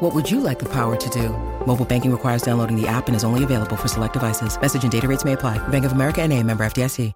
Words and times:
What 0.00 0.14
would 0.14 0.30
you 0.30 0.40
like 0.40 0.58
the 0.58 0.68
power 0.68 0.94
to 0.94 1.08
do? 1.08 1.30
Mobile 1.66 1.86
banking 1.86 2.12
requires 2.12 2.42
downloading 2.42 2.78
the 2.78 2.86
app 2.86 3.08
and 3.08 3.16
is 3.16 3.24
only 3.24 3.44
available 3.44 3.76
for 3.76 3.88
select 3.88 4.12
devices. 4.12 4.60
Message 4.60 4.82
and 4.82 4.92
data 4.92 5.08
rates 5.08 5.24
may 5.24 5.32
apply. 5.32 5.56
Bank 5.68 5.86
of 5.86 5.92
America 5.92 6.20
and 6.20 6.34
a 6.34 6.42
member 6.42 6.66
FDIC. 6.66 7.14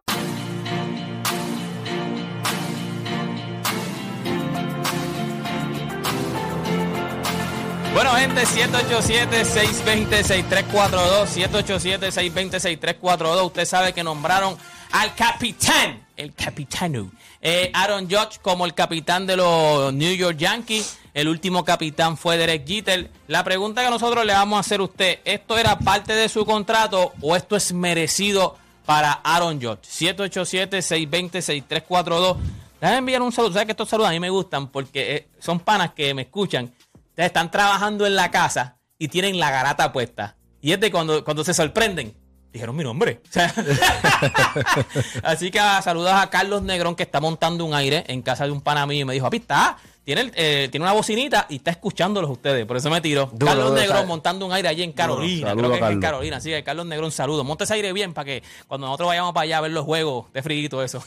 Bueno, 7.93 8.17
gente, 8.17 8.47
787-620-6342, 8.47 11.27
787-620-6342. 11.27 13.45
Usted 13.45 13.67
sabe 13.67 13.93
que 13.93 14.03
nombraron 14.03 14.57
al 14.93 15.15
capitán, 15.15 16.07
el 16.17 16.33
capitano, 16.33 17.11
eh, 17.43 17.71
Aaron 17.75 18.09
Judge 18.09 18.39
como 18.41 18.65
el 18.65 18.73
capitán 18.73 19.27
de 19.27 19.37
los 19.37 19.93
New 19.93 20.15
York 20.15 20.39
Yankees. 20.39 21.00
El 21.13 21.29
último 21.29 21.65
capitán 21.65 22.17
fue 22.17 22.37
Derek 22.37 22.65
Jeter. 22.67 23.11
La 23.27 23.43
pregunta 23.43 23.85
que 23.85 23.91
nosotros 23.91 24.25
le 24.25 24.33
vamos 24.33 24.57
a 24.57 24.61
hacer 24.61 24.79
a 24.81 24.85
usted, 24.85 25.19
¿esto 25.25 25.59
era 25.59 25.77
parte 25.79 26.15
de 26.15 26.29
su 26.29 26.47
contrato 26.47 27.13
o 27.21 27.35
esto 27.35 27.57
es 27.57 27.73
merecido 27.73 28.57
para 28.87 29.11
Aaron 29.13 29.61
Judge? 29.61 29.83
787-620-6342. 29.83 32.37
Déjame 32.81 32.99
enviar 32.99 33.23
un 33.23 33.33
saludo. 33.33 33.53
¿Sabes 33.53 33.67
que 33.67 33.73
estos 33.73 33.89
saludos 33.89 34.11
a 34.11 34.13
mí 34.13 34.21
me 34.21 34.31
gustan? 34.31 34.69
Porque 34.69 35.17
eh, 35.17 35.29
son 35.41 35.59
panas 35.61 35.93
que 35.95 36.15
me 36.15 36.23
escuchan. 36.23 36.73
Están 37.17 37.51
trabajando 37.51 38.07
en 38.07 38.15
la 38.15 38.31
casa 38.31 38.79
y 38.99 39.09
tienen 39.09 39.39
la 39.39 39.51
garata 39.51 39.93
puesta. 39.93 40.37
Y 40.63 40.73
es 40.73 40.81
de 40.81 40.91
cuando, 40.91 41.25
cuando 41.25 41.45
se 41.45 41.55
sorprenden. 41.55 42.15
Dijeron 42.53 42.75
mi 42.75 42.83
nombre. 42.83 43.23
Así 45.23 45.51
que 45.51 45.61
ah, 45.61 45.81
saludos 45.83 46.13
a 46.13 46.29
Carlos 46.31 46.63
Negrón 46.63 46.97
que 46.97 47.05
está 47.05 47.21
montando 47.21 47.65
un 47.65 47.75
aire 47.75 48.05
en 48.09 48.23
casa 48.23 48.45
de 48.45 48.51
un 48.51 48.61
pana 48.61 48.87
mío 48.87 49.03
y 49.03 49.05
me 49.05 49.15
dijo, 49.15 49.27
papi, 49.27 49.37
está, 49.37 49.77
tiene, 50.05 50.21
el- 50.23 50.33
eh, 50.35 50.69
tiene 50.71 50.85
una 50.85 50.93
bocinita 50.93 51.47
y 51.49 51.57
está 51.57 51.71
escuchándolos 51.71 52.31
ustedes. 52.31 52.67
Por 52.67 52.77
eso 52.77 52.91
me 52.91 53.01
tiró. 53.01 53.27
Duro, 53.33 53.47
Carlos 53.47 53.69
duro, 53.71 53.81
Negrón 53.81 54.07
montando 54.09 54.47
un 54.47 54.53
aire 54.53 54.69
allí 54.69 54.83
en 54.83 54.93
Carolina. 54.93 55.49
Saludo, 55.49 55.69
Creo 55.69 55.79
que 55.79 55.85
es 55.87 55.93
en. 55.93 56.01
Carolina. 56.01 56.37
Así 56.39 56.51
que 56.51 56.65
Carlos 56.65 56.87
Negrón, 56.87 57.13
saludos. 57.13 57.45
Monta 57.45 57.65
ese 57.65 57.75
aire 57.75 57.93
bien 57.93 58.13
para 58.15 58.25
que 58.25 58.43
cuando 58.67 58.87
nosotros 58.87 59.09
vayamos 59.09 59.33
para 59.33 59.45
allá 59.45 59.59
a 59.59 59.61
ver 59.61 59.71
los 59.73 59.85
juegos 59.85 60.27
de 60.33 60.69
todo 60.69 60.83
eso. 60.83 61.03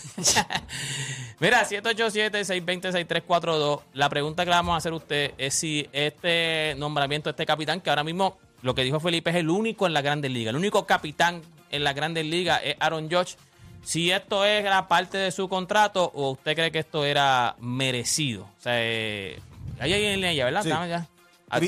Mira, 1.40 1.66
787-620-6342. 1.68 3.82
La 3.94 4.10
pregunta 4.10 4.44
que 4.46 4.50
le 4.52 4.56
vamos 4.56 4.74
a 4.74 4.78
hacer 4.78 4.94
a 4.94 4.96
usted 4.96 5.32
es 5.38 5.54
si 5.54 5.88
este 5.92 6.76
nombramiento 6.78 7.30
de 7.30 7.32
este 7.32 7.46
capitán, 7.46 7.82
que 7.82 7.90
ahora 7.90 8.04
mismo 8.04 8.38
lo 8.62 8.74
que 8.76 8.84
dijo 8.84 9.00
Felipe 9.00 9.30
es 9.32 9.36
el 9.38 9.50
único 9.50 9.88
en 9.88 9.94
la 9.94 10.02
Grandes 10.02 10.32
Ligas, 10.32 10.52
el 10.52 10.58
único 10.58 10.86
capitán 10.86 11.42
en 11.70 11.84
la 11.84 11.94
Grandes 11.94 12.26
Ligas 12.26 12.62
es 12.64 12.76
Aaron 12.80 13.10
Judge. 13.12 13.36
Si 13.84 14.12
esto 14.12 14.46
era 14.46 14.88
parte 14.88 15.18
de 15.18 15.32
su 15.32 15.50
contrato 15.50 16.10
o 16.16 16.32
usted 16.32 16.56
cree 16.56 16.72
que 16.72 16.80
esto 16.80 17.06
era 17.06 17.56
merecido. 17.60 18.44
O 18.44 18.62
sea, 18.62 18.74
eh, 18.78 19.40
hay 19.80 19.94
alguien 19.94 20.14
en 20.14 20.22
línea, 20.22 20.46
¿verdad? 20.46 20.64
Sí. 20.64 20.70
Ya. 20.70 21.08
Ah. 21.50 21.60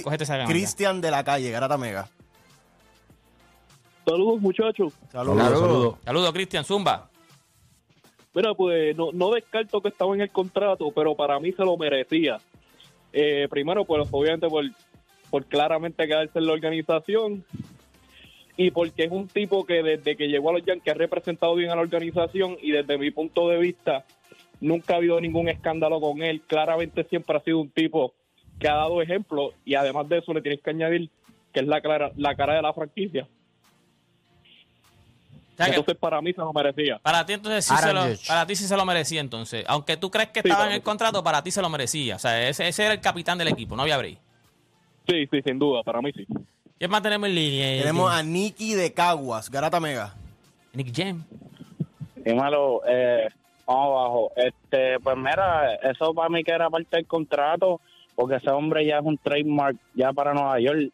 Cristian 0.48 1.02
de 1.02 1.12
la 1.12 1.24
calle, 1.24 1.52
Garata 1.52 1.78
Mega. 1.78 2.08
Saludos, 4.06 4.42
muchachos. 4.42 4.94
Saludos. 5.12 5.44
Saludos. 5.44 5.96
Saludos, 6.04 6.32
Cristian 6.32 6.64
Zumba. 6.64 7.10
Mira, 8.34 8.54
pues 8.54 8.96
no, 8.96 9.12
no 9.14 9.32
descarto 9.32 9.82
que 9.82 9.90
estaba 9.90 10.14
en 10.16 10.22
el 10.22 10.30
contrato, 10.30 10.92
pero 10.92 11.16
para 11.16 11.40
mí 11.40 11.52
se 11.52 11.64
lo 11.64 11.78
merecía. 11.78 12.40
Eh, 13.14 13.48
primero, 13.50 13.86
pues 13.86 14.08
obviamente 14.12 14.48
por, 14.48 14.66
por 15.30 15.46
claramente 15.46 16.06
quedarse 16.08 16.40
en 16.40 16.48
la 16.48 16.54
organización 16.54 17.46
y 18.58 18.72
porque 18.72 19.04
es 19.06 19.12
un 19.12 19.28
tipo 19.28 19.66
que 19.66 19.84
desde 19.84 20.16
que 20.16 20.28
llegó 20.28 20.50
a 20.50 20.54
los 20.54 20.66
Yankees 20.66 20.94
ha 20.94 20.98
representado 20.98 21.56
bien 21.56 21.72
a 21.72 21.76
la 21.76 21.82
organización 21.82 22.58
y 22.62 22.72
desde 22.72 22.98
mi 22.98 23.12
punto 23.12 23.50
de 23.50 23.58
vista 23.58 24.06
nunca 24.62 24.94
ha 24.94 24.98
habido 24.98 25.20
ningún 25.20 25.50
escándalo 25.50 26.00
con 26.00 26.22
él. 26.24 26.42
Claramente 26.48 27.04
siempre 27.06 27.36
ha 27.38 27.42
sido 27.42 27.60
un 27.60 27.70
tipo 27.70 28.14
que 28.60 28.70
ha 28.70 28.76
dado 28.76 29.02
ejemplo 29.02 29.52
y 29.66 29.76
además 29.76 30.08
de 30.08 30.20
eso 30.20 30.34
le 30.34 30.42
tienes 30.42 30.62
que 30.62 30.70
añadir 30.70 31.10
que 31.54 31.60
es 31.62 31.68
la, 31.68 31.82
clara, 31.82 32.12
la 32.16 32.36
cara 32.36 32.56
de 32.56 32.62
la 32.62 32.74
franquicia. 32.74 33.28
O 35.54 35.58
sea, 35.58 35.68
que 35.68 35.72
Entonces 35.72 35.96
para 35.98 36.22
mí 36.22 36.34
se 36.34 36.40
lo 36.42 36.52
merecía. 36.52 37.00
para 37.00 37.26
ti 37.26 37.34
entonces 37.34 37.64
sí 37.66 37.76
se 37.78 37.94
lo, 37.94 38.02
para 38.28 38.46
ti 38.46 38.56
sí 38.56 38.66
se 38.66 38.76
lo 38.76 38.86
merecía 38.86 39.22
entonces. 39.22 39.64
Aunque 39.68 39.96
tú 39.96 40.12
crees 40.12 40.30
que 40.30 40.42
Sí, 40.42 40.50
estaba 40.50 40.68
en 40.68 40.74
el 40.74 40.82
contrato, 40.82 41.24
para 41.24 41.42
ti 41.44 41.52
se 41.52 41.62
lo 41.62 41.70
merecía. 41.70 42.16
O 42.18 42.20
sea, 42.20 42.48
ese, 42.50 42.68
ese 42.68 42.84
era 42.84 42.94
el 42.94 43.00
capitán 43.02 43.38
del 43.38 43.48
equipo, 43.50 43.76
no 43.76 43.84
había 43.84 43.98
break. 43.98 44.18
Sí, 45.08 45.28
sí, 45.32 45.42
sin 45.46 45.60
duda, 45.60 45.82
para 45.84 46.02
mí 46.02 46.12
sí. 46.14 46.26
¿Quién 46.78 46.92
más 46.92 47.02
tenemos 47.02 47.30
en 47.30 47.36
línea? 47.36 47.82
Tenemos 47.82 48.12
a 48.12 48.22
Nicky 48.22 48.74
de 48.74 48.92
Caguas, 48.92 49.50
Garata 49.50 49.80
Mega. 49.80 50.14
Nick 50.74 50.92
Jam. 50.94 51.24
Dímelo, 52.18 52.82
eh, 52.86 53.30
vamos 53.66 53.98
abajo. 53.98 54.32
Este, 54.36 55.00
pues 55.00 55.16
mira, 55.16 55.76
eso 55.76 56.14
para 56.14 56.28
mí 56.28 56.44
que 56.44 56.52
era 56.52 56.70
parte 56.70 56.98
del 56.98 57.06
contrato, 57.06 57.80
porque 58.14 58.36
ese 58.36 58.50
hombre 58.50 58.86
ya 58.86 58.98
es 58.98 59.06
un 59.06 59.18
trademark 59.18 59.78
ya 59.94 60.12
para 60.12 60.34
Nueva 60.34 60.60
York. 60.60 60.92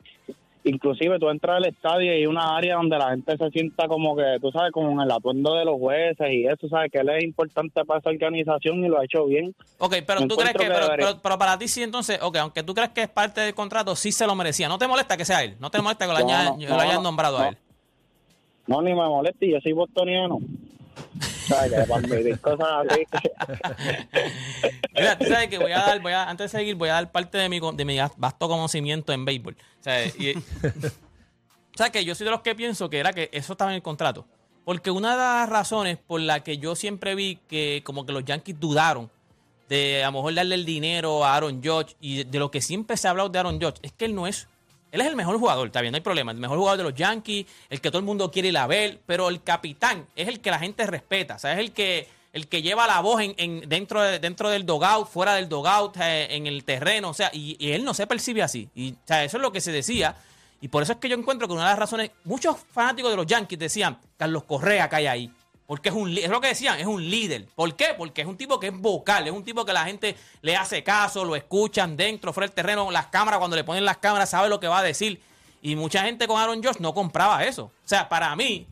Inclusive 0.64 1.18
tú 1.18 1.28
entras 1.30 1.58
al 1.58 1.66
estadio 1.66 2.06
y 2.14 2.18
hay 2.18 2.26
una 2.28 2.56
área 2.56 2.76
donde 2.76 2.96
la 2.96 3.10
gente 3.10 3.36
se 3.36 3.50
sienta 3.50 3.88
como 3.88 4.16
que, 4.16 4.38
tú 4.40 4.52
sabes, 4.52 4.72
como 4.72 4.92
en 4.92 5.00
el 5.02 5.10
atuendo 5.10 5.56
de 5.56 5.66
los 5.66 5.80
jueces 5.80 6.28
y 6.32 6.46
eso, 6.46 6.70
sabes 6.70 6.92
que 6.92 7.00
él 7.00 7.10
es 7.10 7.24
importante 7.24 7.84
para 7.84 8.00
esa 8.00 8.10
organización 8.12 8.86
y 8.86 8.88
lo 8.88 9.00
ha 9.00 9.06
hecho 9.06 9.26
bien. 9.26 9.56
Ok, 9.80 9.96
pero 10.06 10.20
tú 10.20 10.34
Encuentro 10.36 10.36
crees 10.36 10.52
que, 10.54 10.64
que 10.66 10.70
pero, 10.72 10.88
pero- 10.96 11.20
pero 11.22 11.38
para 11.40 11.58
ti 11.58 11.68
sí 11.68 11.82
entonces, 11.82 12.20
ok, 12.22 12.36
aunque 12.38 12.62
tú 12.62 12.76
crees 12.76 12.92
que 12.92 13.02
es 13.02 13.10
parte 13.10 13.42
del 13.42 13.56
contrato, 13.56 13.96
sí 13.96 14.12
se 14.12 14.28
lo 14.28 14.36
merecía. 14.36 14.68
No 14.70 14.78
te 14.78 14.88
molesta 14.88 15.18
que 15.18 15.26
sea 15.26 15.44
él, 15.44 15.56
no 15.60 15.72
te 15.72 15.82
molesta 15.82 16.06
que 16.06 16.14
lo, 16.14 16.20
No, 16.20 16.26
haya- 16.26 16.52
no, 16.52 16.58
lo 16.60 16.68
no, 16.76 16.80
hayan 16.80 16.96
no, 16.98 17.02
nombrado 17.02 17.40
a 17.40 17.48
él. 17.50 17.58
No, 18.68 18.82
ni 18.84 18.90
me 18.92 18.98
moleste, 19.08 19.50
yo 19.50 19.60
soy 19.62 19.72
bostoniano. 19.74 20.38
¿Sabes? 21.48 21.72
Que 21.74 21.86
para 21.88 22.02
vivir 22.08 22.40
cosas 22.40 22.68
así. 22.90 23.06
Mira, 24.94 25.18
tú 25.18 25.26
sabes 25.26 25.48
que 25.50 25.58
voy 25.58 25.72
a 25.72 25.80
dar, 25.80 26.00
voy 26.02 26.14
a, 26.14 26.30
antes 26.30 26.52
de 26.52 26.58
seguir, 26.60 26.76
voy 26.76 26.90
a 26.90 26.94
dar 26.94 27.12
parte 27.12 27.38
de 27.38 27.50
mi, 27.50 27.60
de 27.74 27.86
mi 27.86 27.98
vasto 28.18 28.48
conocimiento 28.48 29.14
en 29.14 29.26
béisbol. 29.26 29.56
O 29.80 29.84
sea, 29.84 30.06
y- 30.06 30.36
que 31.92 32.06
yo 32.06 32.14
soy 32.14 32.26
de 32.26 32.32
los 32.32 32.42
que 32.42 32.54
pienso 32.54 32.90
que 32.90 33.00
era 33.00 33.12
que 33.12 33.30
eso 33.34 33.54
estaba 33.54 33.72
en 33.72 33.76
el 33.78 33.82
contrato. 33.82 34.26
Porque 34.66 34.92
una 34.92 35.12
de 35.14 35.18
las 35.18 35.50
razones 35.50 35.98
por 35.98 36.22
la 36.22 36.42
que 36.44 36.60
yo 36.60 36.76
siempre 36.76 37.16
vi 37.16 37.40
que 37.48 37.82
como 37.84 38.06
que 38.06 38.12
los 38.14 38.24
Yankees 38.24 38.60
dudaron 38.60 39.10
de 39.68 40.04
a 40.04 40.08
lo 40.08 40.12
mejor 40.18 40.36
darle 40.36 40.56
el 40.56 40.66
dinero 40.66 41.26
a 41.26 41.36
Aaron 41.36 41.64
Judge 41.64 41.96
y 42.00 42.24
de 42.26 42.40
lo 42.40 42.52
que 42.52 42.62
siempre 42.62 42.98
se 42.98 43.08
ha 43.08 43.12
hablado 43.12 43.30
de 43.30 43.40
Aaron 43.40 43.60
Judge 43.60 43.80
es 43.82 43.92
que 43.94 44.06
él 44.06 44.14
no 44.14 44.28
es 44.28 44.48
él 44.92 45.02
es 45.02 45.08
el 45.08 45.16
mejor 45.16 45.38
jugador, 45.38 45.68
está 45.68 45.82
bien, 45.82 45.92
no 45.92 45.96
hay 45.98 46.02
problema. 46.02 46.32
El 46.32 46.38
mejor 46.38 46.58
jugador 46.58 46.78
de 46.78 46.84
los 46.84 46.94
Yankees, 46.96 47.46
el 47.70 47.80
que 47.82 47.90
todo 47.90 48.00
el 48.00 48.06
mundo 48.06 48.30
quiere 48.32 48.50
ir 48.50 48.58
a 48.58 48.68
ver, 48.68 49.00
pero 49.06 49.30
el 49.30 49.42
capitán 49.42 50.06
es 50.16 50.28
el 50.28 50.40
que 50.42 50.52
la 50.52 50.60
gente 50.60 50.86
respeta. 50.86 51.36
O 51.36 51.40
sea, 51.40 51.54
es 51.54 51.60
el 51.60 51.72
que, 51.72 52.08
el 52.34 52.48
que 52.48 52.62
lleva 52.62 52.88
la 52.88 53.00
voz 53.02 53.22
en, 53.22 53.34
en- 53.38 53.68
dentro, 53.70 54.02
de- 54.02 54.20
dentro 54.20 54.50
del 54.50 54.66
dogout, 54.66 55.08
fuera 55.08 55.36
del 55.36 55.48
dogout, 55.50 55.96
eh, 55.98 56.28
en 56.36 56.46
el 56.48 56.64
terreno. 56.64 57.10
O 57.10 57.14
sea, 57.14 57.30
y, 57.34 57.56
y 57.60 57.72
él 57.72 57.84
no 57.84 57.94
se 57.94 58.06
percibe 58.08 58.42
así. 58.44 58.70
Y, 58.76 58.92
o 58.94 58.96
sea, 59.06 59.24
eso 59.24 59.38
es 59.38 59.42
lo 59.42 59.52
que 59.52 59.62
se 59.62 59.72
decía. 59.72 60.16
Y 60.60 60.68
por 60.68 60.84
eso 60.84 60.92
es 60.94 61.00
que 61.00 61.10
yo 61.10 61.16
encuentro 61.18 61.48
que 61.48 61.54
una 61.54 61.64
de 61.64 61.70
las 61.70 61.80
razones, 61.80 62.12
muchos 62.26 62.56
fanáticos 62.72 63.10
de 63.12 63.18
los 63.18 63.26
Yankees 63.26 63.58
decían, 63.58 63.98
Carlos 64.18 64.44
Correa 64.44 64.88
cae 64.90 65.10
ahí. 65.10 65.32
Porque 65.72 65.88
es 65.88 65.96
un 65.96 66.18
es 66.18 66.28
lo 66.28 66.42
que 66.42 66.50
decían, 66.50 66.78
es 66.82 66.86
un 66.86 67.02
líder. 67.10 67.48
¿Por 67.56 67.74
qué? 67.78 67.94
Porque 67.98 68.24
es 68.24 68.28
un 68.28 68.36
tipo 68.36 68.60
que 68.60 68.68
es 68.68 68.78
vocal, 68.78 69.26
es 69.26 69.32
un 69.32 69.46
tipo 69.46 69.64
que 69.64 69.72
la 69.72 69.86
gente 69.86 70.18
le 70.42 70.58
hace 70.58 70.84
caso, 70.84 71.24
lo 71.24 71.34
escuchan 71.34 71.96
dentro, 71.96 72.34
fuera 72.34 72.48
del 72.48 72.54
terreno, 72.54 72.92
las 72.92 73.08
cámaras, 73.08 73.40
cuando 73.40 73.56
le 73.56 73.64
ponen 73.64 73.86
las 73.86 73.96
cámaras, 73.96 74.32
sabe 74.32 74.50
lo 74.50 74.60
que 74.60 74.68
va 74.68 74.80
a 74.80 74.84
decir. 74.84 75.22
Y 75.62 75.78
mucha 75.78 76.04
gente 76.04 76.28
con 76.28 76.42
Aaron 76.42 76.62
Josh 76.62 76.76
no 76.80 76.94
compraba 76.94 77.46
eso. 77.46 77.64
O 77.64 77.88
sea, 77.88 78.10
para 78.10 78.36
mí, 78.36 78.68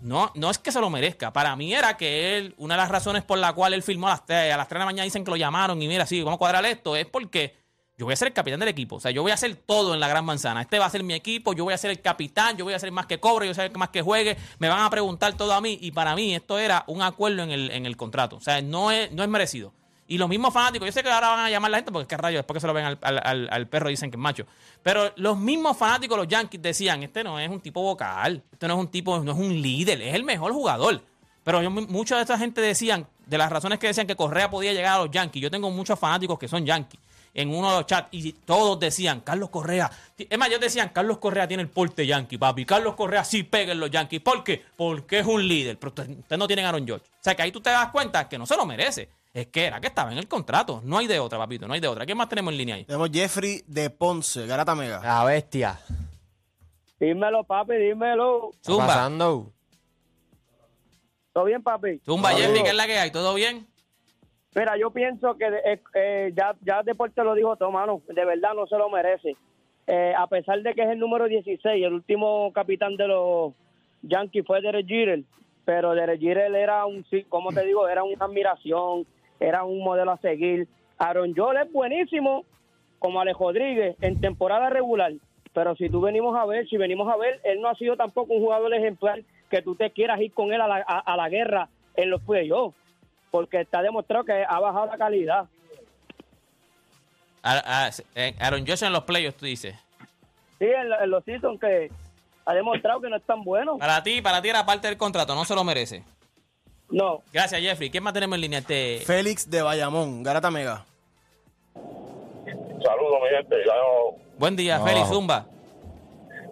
no, 0.00 0.32
no 0.34 0.50
es 0.50 0.58
que 0.58 0.72
se 0.72 0.80
lo 0.80 0.90
merezca. 0.90 1.32
Para 1.32 1.54
mí 1.54 1.72
era 1.72 1.96
que 1.96 2.36
él, 2.38 2.52
una 2.58 2.74
de 2.74 2.78
las 2.78 2.90
razones 2.90 3.22
por 3.22 3.38
la 3.38 3.52
cual 3.52 3.72
él 3.72 3.84
firmó 3.84 4.08
a 4.08 4.10
las, 4.10 4.26
3, 4.26 4.52
a 4.52 4.56
las 4.56 4.66
3 4.66 4.74
de 4.74 4.80
la 4.80 4.86
mañana, 4.86 5.04
dicen 5.04 5.22
que 5.24 5.30
lo 5.30 5.36
llamaron 5.36 5.80
y 5.80 5.86
mira, 5.86 6.04
sí, 6.04 6.20
vamos 6.20 6.34
a 6.34 6.38
cuadrar 6.38 6.66
esto, 6.66 6.96
es 6.96 7.06
porque 7.06 7.59
yo 8.00 8.06
voy 8.06 8.14
a 8.14 8.16
ser 8.16 8.28
el 8.28 8.34
capitán 8.34 8.58
del 8.60 8.70
equipo. 8.70 8.96
O 8.96 9.00
sea, 9.00 9.10
yo 9.10 9.20
voy 9.20 9.30
a 9.30 9.34
hacer 9.34 9.54
todo 9.54 9.92
en 9.92 10.00
la 10.00 10.08
gran 10.08 10.24
manzana. 10.24 10.62
Este 10.62 10.78
va 10.78 10.86
a 10.86 10.90
ser 10.90 11.02
mi 11.04 11.12
equipo, 11.12 11.52
yo 11.52 11.64
voy 11.64 11.74
a 11.74 11.78
ser 11.78 11.90
el 11.90 12.00
capitán, 12.00 12.56
yo 12.56 12.64
voy 12.64 12.72
a 12.72 12.78
ser 12.78 12.90
más 12.90 13.04
que 13.04 13.20
cobre, 13.20 13.46
yo 13.46 13.50
voy 13.54 13.62
a 13.62 13.68
ser 13.68 13.76
más 13.76 13.90
que 13.90 14.00
juegue. 14.00 14.38
Me 14.58 14.68
van 14.70 14.80
a 14.80 14.88
preguntar 14.88 15.34
todo 15.36 15.52
a 15.52 15.60
mí. 15.60 15.78
Y 15.82 15.92
para 15.92 16.16
mí 16.16 16.34
esto 16.34 16.58
era 16.58 16.82
un 16.86 17.02
acuerdo 17.02 17.42
en 17.42 17.50
el, 17.50 17.70
en 17.70 17.84
el 17.84 17.98
contrato. 17.98 18.36
O 18.36 18.40
sea, 18.40 18.62
no 18.62 18.90
es, 18.90 19.12
no 19.12 19.22
es 19.22 19.28
merecido. 19.28 19.74
Y 20.08 20.18
los 20.18 20.28
mismos 20.28 20.52
fanáticos, 20.52 20.86
yo 20.86 20.92
sé 20.92 21.02
que 21.04 21.10
ahora 21.10 21.28
van 21.28 21.40
a 21.40 21.50
llamar 21.50 21.68
a 21.68 21.72
la 21.72 21.76
gente 21.78 21.92
porque 21.92 22.08
qué 22.08 22.16
rayos, 22.16 22.38
después 22.38 22.56
que 22.56 22.60
se 22.62 22.66
lo 22.66 22.72
ven 22.72 22.84
al, 22.86 22.98
al- 23.02 23.48
al- 23.48 23.68
perro 23.68 23.90
dicen 23.90 24.10
que 24.10 24.16
es 24.16 24.20
macho. 24.20 24.44
Pero 24.82 25.12
los 25.16 25.38
mismos 25.38 25.76
fanáticos, 25.76 26.16
los 26.16 26.26
Yankees, 26.26 26.60
decían, 26.60 27.02
este 27.04 27.22
no 27.22 27.38
es 27.38 27.48
un 27.48 27.60
tipo 27.60 27.80
vocal, 27.82 28.42
este 28.50 28.66
no 28.66 28.74
es 28.74 28.80
un 28.80 28.88
tipo, 28.88 29.20
no 29.20 29.30
es 29.32 29.38
un 29.38 29.60
líder, 29.62 30.00
es 30.02 30.14
el 30.14 30.24
mejor 30.24 30.52
jugador. 30.52 31.02
Pero 31.44 31.62
yo, 31.62 31.70
mucha 31.70 32.16
de 32.16 32.22
esta 32.22 32.36
gente 32.38 32.60
decían, 32.60 33.06
de 33.26 33.38
las 33.38 33.50
razones 33.50 33.78
que 33.78 33.86
decían 33.86 34.06
que 34.08 34.16
Correa 34.16 34.50
podía 34.50 34.72
llegar 34.72 34.98
a 34.98 35.04
los 35.04 35.12
Yankees, 35.12 35.42
yo 35.42 35.50
tengo 35.50 35.70
muchos 35.70 35.96
fanáticos 35.96 36.38
que 36.40 36.48
son 36.48 36.66
Yankees 36.66 36.98
en 37.34 37.54
uno 37.54 37.70
de 37.70 37.76
los 37.78 37.86
chats 37.86 38.08
y 38.12 38.32
todos 38.32 38.78
decían, 38.80 39.20
Carlos 39.20 39.50
Correa, 39.50 39.90
es 40.18 40.38
más, 40.38 40.48
ellos 40.48 40.60
decían, 40.60 40.90
Carlos 40.90 41.18
Correa 41.18 41.46
tiene 41.46 41.62
el 41.62 41.68
porte 41.68 42.06
Yankee, 42.06 42.38
papi, 42.38 42.64
Carlos 42.64 42.94
Correa 42.94 43.24
sí 43.24 43.42
pega 43.42 43.72
en 43.72 43.80
los 43.80 43.90
Yankees. 43.90 44.20
¿Por 44.20 44.42
qué? 44.44 44.62
Porque 44.76 45.20
es 45.20 45.26
un 45.26 45.46
líder, 45.46 45.78
pero 45.78 45.90
ustedes 45.90 46.38
no 46.38 46.46
tienen 46.46 46.66
Aaron 46.66 46.86
George. 46.86 47.06
O 47.06 47.22
sea, 47.22 47.34
que 47.34 47.42
ahí 47.42 47.52
tú 47.52 47.60
te 47.60 47.70
das 47.70 47.90
cuenta 47.90 48.28
que 48.28 48.38
no 48.38 48.46
se 48.46 48.56
lo 48.56 48.66
merece. 48.66 49.08
Es 49.32 49.46
que 49.46 49.64
era 49.66 49.80
que 49.80 49.86
estaba 49.86 50.10
en 50.10 50.18
el 50.18 50.26
contrato. 50.26 50.80
No 50.84 50.98
hay 50.98 51.06
de 51.06 51.20
otra, 51.20 51.38
papito, 51.38 51.68
no 51.68 51.74
hay 51.74 51.80
de 51.80 51.86
otra. 51.86 52.04
¿Qué 52.04 52.16
más 52.16 52.28
tenemos 52.28 52.52
en 52.52 52.58
línea 52.58 52.74
ahí? 52.74 52.84
Tenemos 52.84 53.10
Jeffrey 53.12 53.62
de 53.66 53.88
Ponce, 53.88 54.44
Garata 54.46 54.74
Mega. 54.74 55.00
La 55.00 55.24
bestia. 55.24 55.78
Dímelo, 56.98 57.44
papi, 57.44 57.74
dímelo. 57.74 58.50
¿Qué 58.50 58.56
está 58.56 58.72
Zumba, 58.72 58.86
pasando? 58.88 59.52
¿Todo 61.32 61.44
bien, 61.44 61.62
papi? 61.62 62.00
Zumba. 62.04 62.30
Jeffrey, 62.30 62.62
¿qué 62.64 62.70
es 62.70 62.74
la 62.74 62.86
que 62.86 62.98
hay? 62.98 63.12
¿Todo 63.12 63.32
bien? 63.34 63.69
Mira, 64.54 64.76
yo 64.76 64.90
pienso 64.90 65.36
que 65.36 65.46
eh, 65.46 65.80
eh, 65.94 66.32
ya, 66.34 66.56
ya 66.62 66.82
Deporte 66.82 67.22
lo 67.22 67.34
dijo 67.34 67.56
todo, 67.56 67.70
mano. 67.70 68.02
De 68.08 68.24
verdad 68.24 68.54
no 68.54 68.66
se 68.66 68.76
lo 68.76 68.90
merece. 68.90 69.36
Eh, 69.86 70.12
a 70.16 70.26
pesar 70.26 70.60
de 70.62 70.74
que 70.74 70.82
es 70.82 70.88
el 70.90 70.98
número 70.98 71.26
16, 71.26 71.84
el 71.84 71.94
último 71.94 72.52
capitán 72.52 72.96
de 72.96 73.06
los 73.06 73.54
Yankees 74.02 74.44
fue 74.46 74.60
Derek 74.60 74.86
Jeter, 74.86 75.22
pero 75.64 75.94
Derek 75.94 76.20
Jeter 76.20 76.54
era 76.54 76.84
un, 76.86 77.04
como 77.28 77.50
te 77.52 77.64
digo, 77.64 77.88
era 77.88 78.02
una 78.02 78.24
admiración, 78.24 79.06
era 79.38 79.64
un 79.64 79.82
modelo 79.82 80.12
a 80.12 80.18
seguir. 80.18 80.68
Aaron 80.98 81.34
Joel 81.34 81.58
es 81.66 81.72
buenísimo, 81.72 82.44
como 82.98 83.20
Alex 83.20 83.38
Rodríguez, 83.38 83.96
en 84.00 84.20
temporada 84.20 84.68
regular. 84.68 85.12
Pero 85.52 85.74
si 85.76 85.88
tú 85.88 86.00
venimos 86.00 86.36
a 86.36 86.44
ver, 86.44 86.68
si 86.68 86.76
venimos 86.76 87.08
a 87.12 87.16
ver, 87.16 87.40
él 87.44 87.60
no 87.60 87.68
ha 87.68 87.74
sido 87.74 87.96
tampoco 87.96 88.34
un 88.34 88.40
jugador 88.40 88.74
ejemplar 88.74 89.22
que 89.48 89.62
tú 89.62 89.74
te 89.74 89.90
quieras 89.90 90.20
ir 90.20 90.32
con 90.32 90.52
él 90.52 90.60
a 90.60 90.68
la, 90.68 90.84
a, 90.86 90.98
a 90.98 91.16
la 91.16 91.28
guerra 91.28 91.68
en 91.96 92.10
los 92.10 92.22
playoffs, 92.22 92.76
porque 93.30 93.60
está 93.60 93.82
demostrado 93.82 94.24
que 94.24 94.44
ha 94.46 94.58
bajado 94.60 94.86
la 94.86 94.98
calidad. 94.98 95.44
A- 97.42 97.86
a- 97.86 97.90
eh, 98.14 98.34
Aaron 98.38 98.66
Josh 98.66 98.82
en 98.84 98.92
los 98.92 99.04
playoffs, 99.04 99.38
tú 99.38 99.46
dices. 99.46 99.74
Sí, 100.58 100.66
en, 100.66 101.10
los 101.10 101.24
seasons 101.24 101.58
que 101.58 101.90
ha 102.44 102.54
demostrado 102.54 103.00
que 103.00 103.08
no 103.08 103.16
es 103.16 103.22
tan 103.22 103.42
bueno. 103.44 103.78
Para 103.78 104.02
ti, 104.02 104.20
para 104.20 104.42
ti 104.42 104.48
era 104.50 104.66
parte 104.66 104.88
del 104.88 104.98
contrato, 104.98 105.34
no 105.34 105.44
se 105.44 105.54
lo 105.54 105.64
merece. 105.64 106.04
No, 106.90 107.22
Gracias, 107.32 107.60
Jeffrey. 107.60 107.88
¿Qué 107.88 108.00
más 108.00 108.12
tenemos 108.12 108.34
en 108.34 108.40
línea? 108.40 108.58
Este... 108.58 108.98
Félix 109.06 109.48
de 109.48 109.62
Bayamón, 109.62 110.22
Garata 110.24 110.50
Mega. 110.50 110.84
Saludos, 111.74 113.20
mi 113.22 113.36
gente. 113.36 113.56
Ya, 113.64 113.72
Buen 114.38 114.56
día, 114.56 114.78
No. 114.78 114.86
Félix 114.86 115.08
Zumba. 115.08 115.46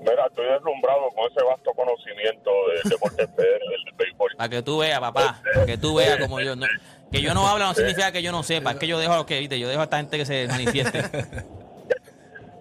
Mira, 0.00 0.26
estoy 0.26 0.46
deslumbrado 0.46 1.08
con 1.10 1.30
ese 1.30 1.44
vasto 1.44 1.72
conocimiento 1.72 2.50
del 2.68 2.90
deporte 2.90 3.26
del, 3.36 3.58
del 3.58 3.94
béisbol. 3.96 4.34
Para 4.36 4.48
que 4.48 4.62
tú 4.62 4.78
veas, 4.78 5.00
papá. 5.00 5.40
Para 5.54 5.66
que 5.66 5.78
tú 5.78 5.94
veas 5.96 6.18
como 6.18 6.40
yo. 6.40 6.56
No, 6.56 6.66
que 7.10 7.20
yo 7.22 7.34
no 7.34 7.46
hablo 7.48 7.66
no 7.66 7.74
significa 7.74 8.12
que 8.12 8.22
yo 8.22 8.32
no 8.32 8.42
sepa. 8.42 8.72
Es 8.72 8.78
que 8.78 8.86
yo 8.86 8.98
dejo 8.98 9.12
a 9.12 9.16
los 9.16 9.26
que, 9.26 9.38
viste, 9.40 9.58
yo 9.58 9.68
dejo 9.68 9.80
a 9.80 9.84
esta 9.84 9.98
gente 9.98 10.18
que 10.18 10.26
se 10.26 10.46
manifieste. 10.48 11.02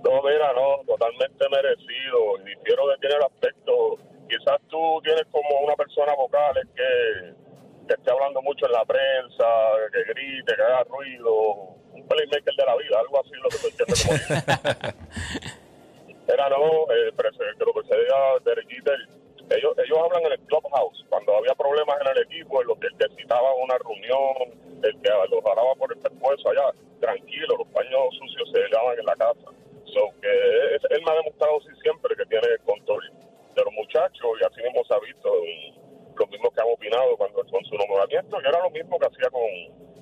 No, 0.03 0.21
mira, 0.21 0.53
no, 0.53 0.85
totalmente 0.85 1.49
merecido. 1.49 2.39
Y 2.39 2.55
difiero 2.55 2.87
de 2.87 2.95
ti 2.97 3.07
en 3.07 3.15
el 3.17 3.23
aspecto. 3.23 3.97
Quizás 4.29 4.61
tú 4.69 5.01
tienes 5.03 5.25
como 5.31 5.59
una 5.65 5.75
persona 5.75 6.13
vocal 6.15 6.55
es 6.57 6.67
que, 6.73 7.33
que 7.87 7.93
esté 7.93 8.11
hablando 8.11 8.41
mucho 8.41 8.67
en 8.67 8.71
la 8.71 8.85
prensa, 8.85 9.45
que 9.91 10.03
grite, 10.13 10.55
que 10.55 10.61
haga 10.61 10.85
ruido. 10.85 11.75
Un 11.91 12.07
playmaker 12.07 12.55
de 12.55 12.65
la 12.65 12.75
vida, 12.77 12.99
algo 12.99 13.19
así 13.19 13.31
lo 13.33 13.49
que 13.49 13.57
tú 13.57 13.67
entiendes 13.67 14.05
como. 14.05 15.66
Era 16.27 16.49
no, 16.49 16.83
eh, 16.91 17.11
prese- 17.15 17.57
que 17.57 17.65
lo 17.65 17.73
que 17.73 17.87
se 17.87 17.97
diga 17.97 18.17
Derek 18.43 18.67
Jeter, 18.69 18.99
ellos, 19.49 19.73
ellos 19.79 19.97
hablan 20.03 20.25
en 20.25 20.31
el 20.33 20.39
clubhouse, 20.41 21.05
cuando 21.09 21.37
había 21.37 21.55
problemas 21.55 21.95
en 22.01 22.07
el 22.17 22.23
equipo, 22.23 22.61
en 22.61 22.67
lo 22.67 22.75
que 22.75 22.87
el 22.87 22.97
que 22.97 23.07
citaba 23.15 23.53
una 23.55 23.77
reunión, 23.77 24.59
el 24.83 24.93
que 25.01 25.09
los 25.31 25.43
jalaba 25.43 25.73
por 25.75 25.93
el 25.93 25.99
pescuezo 25.99 26.49
allá, 26.49 26.71
tranquilo, 26.99 27.55
los 27.57 27.67
paños 27.69 28.11
sucios 28.19 28.51
se 28.51 28.67
lavan 28.69 28.99
en 28.99 29.05
la 29.05 29.15
casa. 29.15 29.47
So, 29.85 30.11
que 30.21 30.75
es- 30.75 30.83
él 30.91 31.01
me 31.05 31.11
ha 31.11 31.15
demostrado 31.15 31.61
sí, 31.61 31.69
siempre 31.81 32.13
que 32.17 32.25
tiene 32.25 32.47
el 32.47 32.59
control 32.67 33.01
de 33.55 33.63
los 33.63 33.73
muchachos 33.73 34.27
y 34.41 34.43
así 34.45 34.61
mismo 34.63 34.83
se 34.83 34.93
ha 34.93 34.99
visto 34.99 35.31
en 35.43 35.75
los 36.13 36.29
mismos 36.29 36.51
que 36.53 36.61
han 36.61 36.67
opinado 36.73 37.15
cuando 37.15 37.39
con 37.45 37.63
su 37.63 37.75
nombramiento, 37.77 38.37
que 38.37 38.49
era 38.49 38.59
lo 38.61 38.69
mismo 38.71 38.99
que 38.99 39.07
hacía 39.07 39.29
con 39.31 39.47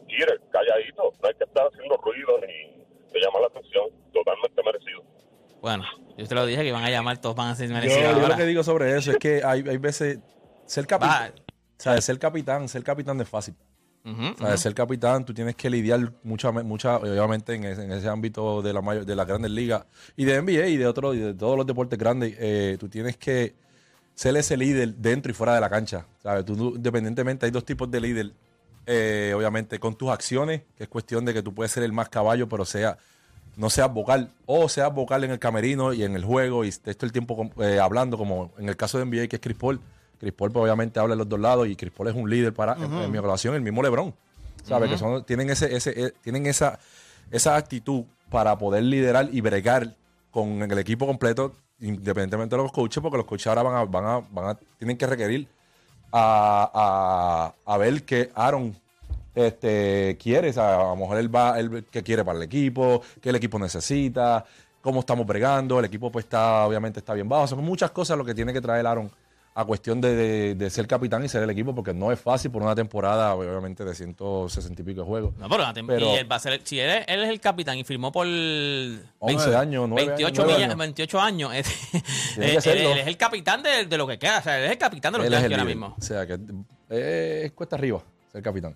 Jeter, 0.10 0.42
calladito, 0.50 1.14
no 1.22 1.28
hay 1.30 1.36
que 1.36 1.44
estar 1.44 1.68
haciendo 1.68 1.96
ruido 1.98 2.40
ni 2.42 2.82
de 3.14 3.20
llamar 3.22 3.42
la 3.42 3.48
atención, 3.48 3.90
totalmente 4.12 4.64
merecido. 4.64 5.04
Bueno, 5.62 5.84
yo 6.26 6.30
te 6.30 6.36
lo 6.36 6.46
dije 6.46 6.62
que 6.62 6.68
iban 6.70 6.84
a 6.84 6.90
llamar, 6.90 7.18
todos 7.20 7.36
van 7.36 7.50
a 7.50 7.56
ser 7.56 7.70
merecidos 7.70 8.16
yo 8.22 8.28
lo 8.28 8.36
que 8.36 8.46
digo 8.46 8.64
sobre 8.64 8.98
eso 8.98 9.12
es 9.12 9.18
que 9.18 9.44
hay, 9.44 9.64
hay 9.68 9.78
veces 9.78 10.20
ser 10.66 10.88
capitán, 10.88 11.34
o 11.38 11.82
sea, 11.82 12.02
ser 12.02 12.20
capitán, 12.20 12.68
ser 12.68 12.84
capitán 12.84 13.18
no 13.18 13.24
es 13.24 13.30
fácil. 13.30 13.56
Ujú, 14.04 14.34
O 14.36 14.38
sea, 14.38 14.56
ser 14.58 14.76
capitán, 14.76 15.26
tú 15.26 15.34
tienes 15.34 15.56
que 15.56 15.68
lidiar 15.68 16.12
mucha, 16.22 16.52
mucha 16.52 16.98
obviamente 16.98 17.56
en 17.56 17.64
ese, 17.64 17.84
en 17.84 17.92
ese 17.92 18.08
ámbito 18.08 18.62
de 18.62 18.72
la 18.72 18.82
mayor, 18.82 19.04
de 19.04 19.16
las 19.16 19.26
grandes 19.26 19.50
ligas 19.50 19.84
y 20.16 20.26
de 20.26 20.42
NBA 20.42 20.68
y 20.68 20.78
de 20.78 20.86
otros 20.86 21.16
y 21.16 21.20
de 21.20 21.34
todos 21.34 21.58
los 21.58 21.66
deportes 21.66 21.98
grandes, 21.98 22.36
eh, 22.38 22.78
tú 22.80 22.88
tienes 22.88 23.18
que 23.18 23.56
ser 24.14 24.38
ese 24.38 24.58
líder 24.58 24.94
dentro 24.96 25.32
y 25.32 25.34
fuera 25.34 25.56
de 25.56 25.62
la 25.62 25.70
cancha. 25.72 26.06
¿sabes? 26.22 26.46
Tú, 26.46 26.74
independientemente, 26.76 27.48
hay 27.48 27.52
dos 27.52 27.66
tipos 27.66 27.90
de 27.90 28.00
líder. 28.00 28.32
eh, 28.86 29.34
obviamente, 29.36 29.80
con 29.80 29.96
tus 29.96 30.10
acciones, 30.12 30.62
que 30.78 30.84
es 30.84 30.90
cuestión 30.90 31.26
de 31.26 31.34
que 31.34 31.42
tú 31.42 31.52
puedes 31.56 31.72
ser 31.72 31.82
el 31.82 31.92
más 31.92 32.08
caballo, 32.08 32.48
pero 32.48 32.64
sea 32.64 32.96
no 33.58 33.70
seas 33.70 33.92
vocal, 33.94 34.32
o 34.46 34.68
seas 34.70 34.94
vocal 34.94 35.24
en 35.24 35.32
el 35.32 35.40
camerino 35.40 35.94
y 35.94 36.04
en 36.04 36.16
el 36.16 36.26
juego 36.26 36.66
y 36.66 36.70
estés 36.70 36.98
todo 36.98 37.06
el 37.06 37.12
tiempo 37.12 37.50
eh, 37.62 37.80
hablando, 37.80 38.18
como 38.18 38.52
en 38.58 38.70
el 38.70 38.76
caso 38.76 38.98
de 38.98 39.06
NBA, 39.06 39.28
que 39.28 39.38
es 39.38 39.42
Chris 39.42 39.58
Paul. 39.58 39.80
Chris 40.20 40.34
Paul 40.34 40.52
pues, 40.52 40.64
obviamente 40.64 41.00
habla 41.00 41.14
en 41.14 41.20
los 41.20 41.30
dos 41.30 41.40
lados 41.40 41.68
y 41.68 41.76
Chris 41.76 41.92
Paul 41.92 42.10
es 42.10 42.16
un 42.16 42.30
líder 42.30 42.54
para, 42.54 42.74
en, 42.74 42.94
en 42.94 43.12
mi 43.12 43.20
relación, 43.20 43.56
el 43.56 43.62
mismo 43.62 43.82
LeBron. 43.82 44.14
¿Sabes? 44.64 44.90
Que 44.90 44.98
son, 44.98 45.24
tienen 45.26 45.50
ese, 45.50 45.76
ese, 45.76 46.06
eh, 46.06 46.14
tienen 46.22 46.48
esa, 46.48 46.80
esa 47.30 47.56
actitud 47.56 48.04
para 48.32 48.58
poder 48.58 48.84
liderar 48.84 49.30
y 49.32 49.42
bregar 49.42 49.96
con 50.32 50.62
el 50.64 50.78
equipo 50.80 51.06
completo, 51.06 51.54
independientemente 51.80 52.56
de 52.56 52.64
los 52.64 52.72
coaches, 52.72 53.02
porque 53.02 53.18
los 53.18 53.26
coaches 53.26 53.48
ahora 53.48 53.64
van 53.64 53.76
a, 53.76 53.86
van 53.86 54.06
a, 54.06 54.20
van 54.32 54.50
a, 54.50 54.60
tienen 54.78 54.98
que 54.98 55.06
requerir 55.06 55.48
a, 56.12 57.54
a, 57.66 57.74
a 57.74 57.78
ver 57.78 58.04
que 58.04 58.32
Aaron 58.34 58.76
este, 59.36 60.18
quiere, 60.22 60.50
o 60.50 60.54
sea, 60.54 60.76
a 60.76 60.84
lo 60.90 60.96
mejor 60.96 61.18
él 61.18 61.34
va, 61.36 61.60
él 61.60 61.86
que 61.92 62.02
quiere 62.04 62.24
para 62.24 62.38
el 62.38 62.44
equipo, 62.44 63.02
qué 63.22 63.30
el 63.30 63.36
equipo 63.36 63.60
necesita, 63.60 64.44
cómo 64.82 65.02
estamos 65.02 65.26
bregando, 65.28 65.78
el 65.80 65.86
equipo 65.86 66.12
pues 66.12 66.26
está, 66.26 66.66
obviamente 66.66 67.00
está 67.00 67.14
bien 67.14 67.28
bajo, 67.28 67.48
son 67.48 67.64
muchas 67.64 67.92
cosas 67.92 68.18
lo 68.18 68.24
que 68.26 68.34
tiene 68.34 68.54
que 68.54 68.62
traer 68.62 68.88
Aaron 68.88 69.12
a 69.58 69.64
cuestión 69.64 70.02
de, 70.02 70.14
de- 70.16 70.56
de 70.56 70.70
ser 70.70 70.86
capitán 70.86 71.24
y 71.24 71.30
ser 71.30 71.42
el 71.42 71.50
equipo, 71.50 71.74
porque 71.74 71.94
no 71.94 72.12
es 72.12 72.20
fácil 72.20 72.52
por 72.52 72.62
una 72.62 72.76
temporada, 72.76 73.34
obviamente, 73.36 73.86
de 73.86 73.96
160 73.96 74.82
y 74.82 74.86
pico 74.86 75.00
de 75.00 75.08
juegos. 75.08 75.34
No, 75.38 75.48
pero, 75.48 75.64
Pero- 75.88 76.12
y 76.14 76.16
él 76.18 76.30
va 76.30 76.36
a 76.36 76.40
ser, 76.40 76.60
si 76.66 76.78
él 76.78 76.90
es, 76.90 77.06
él 77.08 77.24
es 77.24 77.30
el 77.30 77.40
capitán 77.40 77.78
y 77.78 77.86
firmó 77.86 78.12
por 78.12 78.28
11 78.28 79.56
años, 79.56 79.88
9 79.88 80.08
28, 80.08 80.42
años, 80.42 80.54
millas- 80.58 80.66
años. 80.66 80.78
28 80.78 81.20
años, 81.22 81.54
eh, 81.54 81.64
Tiene 82.36 82.58
que 82.60 82.72
él, 82.92 82.98
es 82.98 83.08
el 83.08 83.16
capitán 83.18 83.64
de, 83.64 83.86
de 83.86 83.98
lo 83.98 84.06
que 84.06 84.20
queda, 84.20 84.40
o 84.40 84.44
sea, 84.44 84.58
él 84.60 84.66
es 84.66 84.72
el 84.72 84.78
capitán 84.78 85.14
de 85.14 85.20
es 85.20 85.32
Yankees 85.32 85.46
el 85.46 85.54
ahora 85.54 85.64
mismo. 85.66 85.96
O 85.98 86.02
sea, 86.02 86.28
que 86.28 86.38
eh, 86.90 87.42
es 87.46 87.52
cuesta 87.54 87.78
arriba 87.78 88.04
ser 88.32 88.42
capitán. 88.42 88.76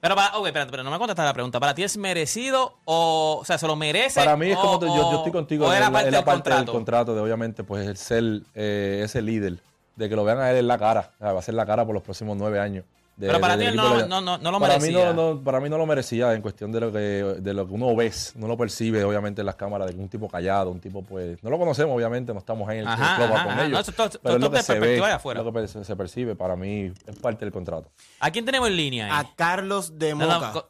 Pero, 0.00 0.14
para, 0.16 0.38
ok, 0.38 0.46
espérate, 0.46 0.70
pero 0.70 0.82
no 0.82 0.90
me 0.90 0.98
contestaste 0.98 1.26
la 1.28 1.34
pregunta. 1.34 1.60
¿Para 1.60 1.74
ti 1.74 1.82
es 1.82 1.96
merecido 1.98 2.78
o, 2.86 3.38
o 3.40 3.44
sea, 3.44 3.58
se 3.58 3.66
lo 3.66 3.76
merece? 3.76 4.18
Para 4.18 4.36
mí 4.36 4.50
es 4.50 4.56
o- 4.56 4.60
como, 4.60 4.78
te- 4.78 4.86
yo, 4.86 5.10
yo 5.12 5.16
estoy 5.18 5.32
contigo, 5.32 5.66
o 5.66 5.72
en 5.72 5.80
la- 5.80 5.90
parte, 5.90 6.08
en 6.08 6.12
la 6.12 6.18
del, 6.18 6.24
contrato? 6.24 6.60
del 6.64 6.70
contrato 6.72 7.14
de 7.14 7.20
obviamente 7.20 7.64
pues 7.64 7.86
el 7.86 7.96
ser 7.98 8.24
eh, 8.54 9.02
ese 9.04 9.20
líder, 9.20 9.58
de 9.96 10.08
que 10.08 10.16
lo 10.16 10.24
vean 10.24 10.38
a 10.38 10.50
él 10.50 10.56
en 10.56 10.68
la 10.68 10.78
cara, 10.78 11.10
o 11.16 11.22
sea, 11.24 11.32
va 11.34 11.38
a 11.40 11.42
ser 11.42 11.54
la 11.54 11.66
cara 11.66 11.84
por 11.84 11.94
los 11.94 12.02
próximos 12.02 12.36
nueve 12.38 12.58
años. 12.60 12.84
De- 13.20 13.26
Pero 13.28 13.40
para 13.40 13.58
ti 13.58 13.66
no, 13.74 14.06
no, 14.06 14.20
no, 14.20 14.38
no 14.38 14.50
lo 14.50 14.58
para 14.58 14.78
merecía. 14.78 15.10
Mí 15.10 15.14
no, 15.16 15.34
no- 15.34 15.42
para 15.42 15.60
mí 15.60 15.68
no 15.68 15.78
lo 15.78 15.86
merecía 15.86 16.32
en 16.34 16.42
cuestión 16.42 16.72
de 16.72 16.80
lo 16.80 16.90
que 16.92 16.98
de 16.98 17.54
lo 17.54 17.66
que 17.66 17.72
uno 17.74 17.94
ve, 17.94 18.10
uno 18.36 18.48
lo 18.48 18.56
percibe 18.56 19.04
obviamente 19.04 19.42
en 19.42 19.46
las 19.46 19.54
cámaras 19.56 19.94
de 19.94 20.00
un 20.00 20.08
tipo 20.08 20.28
callado, 20.28 20.70
un 20.70 20.80
tipo 20.80 21.02
pues 21.02 21.42
no 21.44 21.50
lo 21.50 21.58
conocemos 21.58 21.94
obviamente, 21.94 22.32
no 22.32 22.38
estamos 22.40 22.68
en 22.70 22.78
el 22.78 22.88
Ajá, 22.88 23.16
club 23.16 23.32
ajá, 23.34 23.42
con 23.44 23.52
ajá. 23.52 23.60
ellos. 23.62 23.72
No, 23.72 23.80
eso 23.80 23.92
todo- 23.92 24.08
pero 24.22 24.34
es 24.34 24.40
todo 24.40 24.50
lo 24.50 24.50
que 24.50 24.62
se 24.62 24.80
ve, 24.80 25.00
afuera. 25.04 25.42
lo 25.42 25.52
que 25.52 25.68
se, 25.68 25.84
se 25.84 25.96
percibe, 25.96 26.34
para 26.34 26.56
mí 26.56 26.92
es 27.06 27.16
parte 27.20 27.44
del 27.44 27.52
contrato. 27.52 27.90
¿A 28.20 28.30
quién 28.30 28.44
tenemos 28.44 28.68
en 28.68 28.76
línea? 28.76 29.04
ahí? 29.06 29.26
A 29.26 29.34
Carlos 29.36 29.98
de 29.98 30.14
No, 30.14 30.26
no, 30.26 30.40
Moca. 30.40 30.64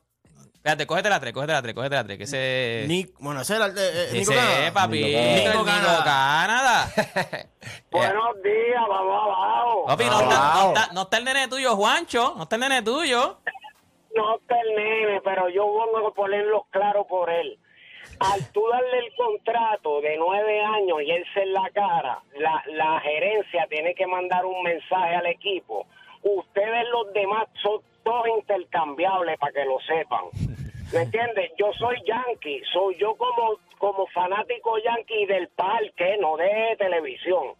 Espérate, 0.60 0.86
cógete 0.86 1.08
la 1.08 1.20
3, 1.20 1.32
cógete 1.32 1.52
la 1.54 1.62
3, 1.62 1.74
cógete 1.74 1.94
la 1.94 2.04
3, 2.04 2.18
que 2.18 2.24
ese... 2.24 2.84
Nick, 2.86 3.14
bueno, 3.18 3.40
ese 3.40 3.56
era 3.56 3.64
el 3.66 3.74
de 3.74 3.88
eh, 3.88 4.08
Nico 4.12 4.32
ese, 4.32 4.40
Canadá. 4.40 4.72
papi, 4.74 5.02
Nico 5.04 5.50
Nico 5.52 5.64
Canadá. 5.64 6.04
Canadá. 6.04 6.92
buenos 7.90 8.42
días, 8.42 8.82
vamos 8.88 9.22
abajo. 9.24 9.86
Papi, 9.86 10.04
no, 10.04 10.20
está, 10.20 10.54
no, 10.54 10.68
está, 10.68 10.92
no 10.92 11.02
está 11.02 11.16
el 11.16 11.24
nene 11.24 11.48
tuyo, 11.48 11.76
Juancho. 11.76 12.34
No 12.36 12.42
está 12.42 12.56
el 12.56 12.60
nene 12.60 12.82
tuyo. 12.82 13.38
No 14.14 14.36
está 14.36 14.60
el 14.60 14.74
nene, 14.76 15.20
pero 15.24 15.48
yo 15.48 15.64
vengo 15.66 16.08
a 16.08 16.12
ponerlo 16.14 16.66
claro 16.70 17.06
por 17.06 17.30
él. 17.30 17.58
al 18.18 18.52
tú 18.52 18.62
darle 18.70 18.98
el 18.98 19.14
contrato 19.16 20.00
de 20.02 20.16
nueve 20.18 20.60
años 20.62 20.98
y 21.06 21.10
él 21.10 21.24
se 21.32 21.42
en 21.42 21.54
la 21.54 21.70
cara, 21.72 22.20
la, 22.36 22.62
la 22.66 23.00
gerencia 23.00 23.66
tiene 23.70 23.94
que 23.94 24.06
mandar 24.06 24.44
un 24.44 24.62
mensaje 24.62 25.14
al 25.14 25.26
equipo. 25.26 25.86
Ustedes 26.22 26.84
los 26.92 27.12
demás 27.14 27.48
son 27.62 27.80
todos 28.02 28.26
intercambiables 28.38 29.38
para 29.38 29.52
que 29.52 29.64
lo 29.64 29.78
sepan. 29.80 30.24
¿Me 30.92 31.02
entiendes? 31.02 31.52
Yo 31.56 31.72
soy 31.78 31.96
yankee, 32.04 32.62
soy 32.72 32.96
yo 32.98 33.14
como, 33.14 33.58
como 33.78 34.06
fanático 34.08 34.76
yankee 34.78 35.26
del 35.26 35.48
parque, 35.48 36.16
no 36.20 36.36
de 36.36 36.76
televisión. 36.78 37.54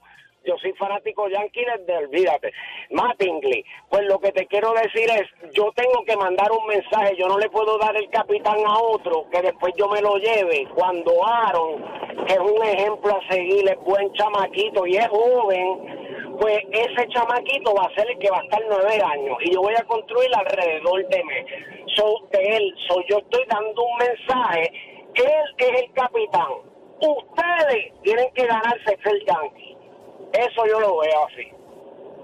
Yo 0.45 0.57
soy 0.57 0.73
fanático 0.73 1.29
yankee 1.29 1.65
desde, 1.65 1.97
olvídate. 1.99 2.53
Mattingly, 2.91 3.65
pues 3.91 4.05
lo 4.07 4.19
que 4.19 4.33
te 4.33 4.47
quiero 4.47 4.73
decir 4.73 5.09
es, 5.11 5.53
yo 5.53 5.71
tengo 5.75 6.03
que 6.05 6.17
mandar 6.17 6.51
un 6.51 6.67
mensaje, 6.67 7.15
yo 7.17 7.29
no 7.29 7.39
le 7.39 7.51
puedo 7.51 7.77
dar 7.79 7.95
el 7.97 8.09
capitán 8.09 8.57
a 8.67 8.79
otro 8.79 9.27
que 9.31 9.43
después 9.43 9.75
yo 9.77 9.89
me 9.89 10.01
lo 10.01 10.17
lleve. 10.17 10.67
Cuando 10.75 11.27
Aaron, 11.27 11.85
que 12.27 12.33
es 12.33 12.39
un 12.39 12.65
ejemplo 12.65 13.17
a 13.17 13.33
seguir, 13.33 13.69
es 13.69 13.79
buen 13.81 14.11
chamaquito 14.15 14.87
y 14.87 14.97
es 14.97 15.09
joven, 15.09 16.39
pues 16.41 16.59
ese 16.73 17.09
chamaquito 17.09 17.75
va 17.75 17.85
a 17.85 17.95
ser 17.95 18.11
el 18.11 18.19
que 18.19 18.31
va 18.31 18.39
a 18.39 18.43
estar 18.43 18.63
nueve 18.67 18.99
años 19.05 19.37
y 19.45 19.53
yo 19.53 19.61
voy 19.61 19.75
a 19.75 19.85
construir 19.85 20.31
alrededor 20.35 21.07
de 21.09 21.25
mí. 21.25 21.87
So, 21.97 22.29
de 22.33 22.57
él, 22.57 22.75
so, 22.89 23.03
yo 23.11 23.19
estoy 23.19 23.45
dando 23.47 23.83
un 23.83 23.99
mensaje, 23.99 24.73
él 25.15 25.33
es 25.59 25.83
el 25.83 25.93
capitán. 25.93 26.53
Ustedes 27.01 27.93
tienen 28.03 28.33
que 28.35 28.47
ganarse 28.47 28.99
ser 29.03 29.25
yankee. 29.27 29.70
Eso 30.33 30.67
yo 30.67 30.81
lo 30.81 30.99
veo 31.01 31.27
así. 31.27 31.49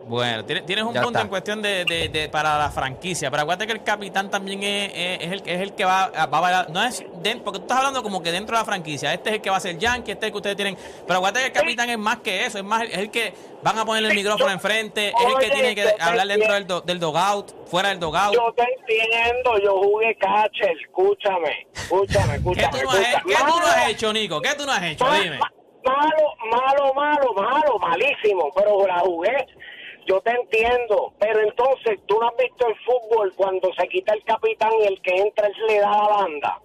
Bueno, 0.09 0.45
tienes, 0.45 0.85
un 0.85 0.95
Ya 0.95 1.03
punto 1.03 1.19
está. 1.19 1.23
en 1.23 1.29
cuestión 1.29 1.61
de, 1.63 1.85
de- 1.85 2.09
de- 2.09 2.29
para 2.29 2.57
la 2.59 2.71
franquicia, 2.71 3.29
pero 3.29 3.43
acuérdate 3.43 3.67
que 3.67 3.73
el 3.73 3.83
capitán 3.83 4.31
también 4.31 4.63
es, 4.63 4.93
es- 4.95 5.21
es 5.27 5.33
el, 5.33 5.43
es 5.45 5.61
el 5.63 5.73
que 5.75 5.85
va, 5.85 6.05
a- 6.05 6.27
va 6.27 6.39
a 6.39 6.41
bailar- 6.43 6.69
no 6.71 6.81
es 6.85 7.05
den- 7.25 7.41
porque 7.43 7.59
tú 7.59 7.65
estás 7.65 7.79
hablando 7.79 8.05
como 8.05 8.23
que 8.23 8.31
dentro 8.31 8.55
de 8.57 8.61
la 8.63 8.65
franquicia, 8.65 9.13
este 9.13 9.31
es 9.31 9.35
el 9.37 9.43
que 9.43 9.51
va 9.51 9.57
a 9.57 9.61
ser 9.61 9.77
Yankee, 9.79 10.13
este 10.13 10.27
es 10.27 10.29
el 10.29 10.33
que 10.33 10.37
ustedes 10.37 10.55
tienen, 10.55 10.77
pero 11.09 11.17
acuérdate 11.19 11.41
que 11.41 11.47
el 11.47 11.53
capitán 11.65 11.91
es 11.91 11.99
más 11.99 12.19
que 12.19 12.47
eso, 12.47 12.57
es 12.59 12.63
más 12.63 12.85
es 12.85 12.97
el 12.99 13.11
que 13.11 13.35
van 13.65 13.81
a 13.81 13.85
ponerle 13.85 14.11
el 14.11 14.15
micrófono 14.15 14.49
enfrente, 14.53 15.09
es 15.09 15.15
el 15.27 15.39
que 15.41 15.51
tiene 15.51 15.75
que 15.75 15.93
hablar 15.99 16.29
dentro 16.29 16.55
del, 16.55 16.67
do- 16.69 16.81
del 16.83 17.01
dogout, 17.01 17.67
fuera 17.69 17.89
del 17.89 17.99
dogout. 17.99 18.33
Yo 18.33 18.53
te 18.57 18.63
entiendo, 18.63 19.59
yo 19.59 19.73
jugué 19.83 20.15
catcher, 20.19 20.71
escúchame, 20.83 21.67
escúchame, 21.75 22.27
¿Qué 22.35 22.37
escúchame. 22.37 22.79
tú, 22.79 22.85
no 22.85 22.91
has, 22.93 22.99
escúchame. 23.01 23.35
qué 23.35 23.39
tú 23.53 23.59
no 23.59 23.67
has 23.67 23.89
hecho, 23.89 24.13
Nico? 24.13 24.41
¿Qué 24.41 24.55
tú 24.55 24.67
no 24.67 24.71
has 24.73 24.83
hecho? 24.85 25.05
ma- 25.05 25.19
Dime. 25.21 25.41
Ma- 25.87 25.97
Malo, 25.97 26.35
malo, 26.51 26.95
malo, 26.95 27.33
malo, 27.35 27.79
malísimo, 27.79 28.51
pero 28.55 28.87
la 28.87 28.99
jugué. 29.01 29.47
Yo 30.07 30.21
te 30.21 30.31
entiendo, 30.31 31.13
pero 31.19 31.41
entonces 31.41 31.99
tú 32.07 32.19
no 32.21 32.29
has 32.29 32.37
visto 32.37 32.67
el 32.69 32.77
fútbol 32.85 33.33
cuando 33.37 33.73
se 33.75 33.89
quita 33.89 34.15
el 34.15 34.23
capitán 34.25 34.71
y 34.83 34.87
el 34.87 35.01
que 35.03 35.15
entra 35.17 35.47
él 35.49 35.55
le 35.69 35.81
da 35.81 35.91
la 35.91 36.09
banda. 36.09 36.61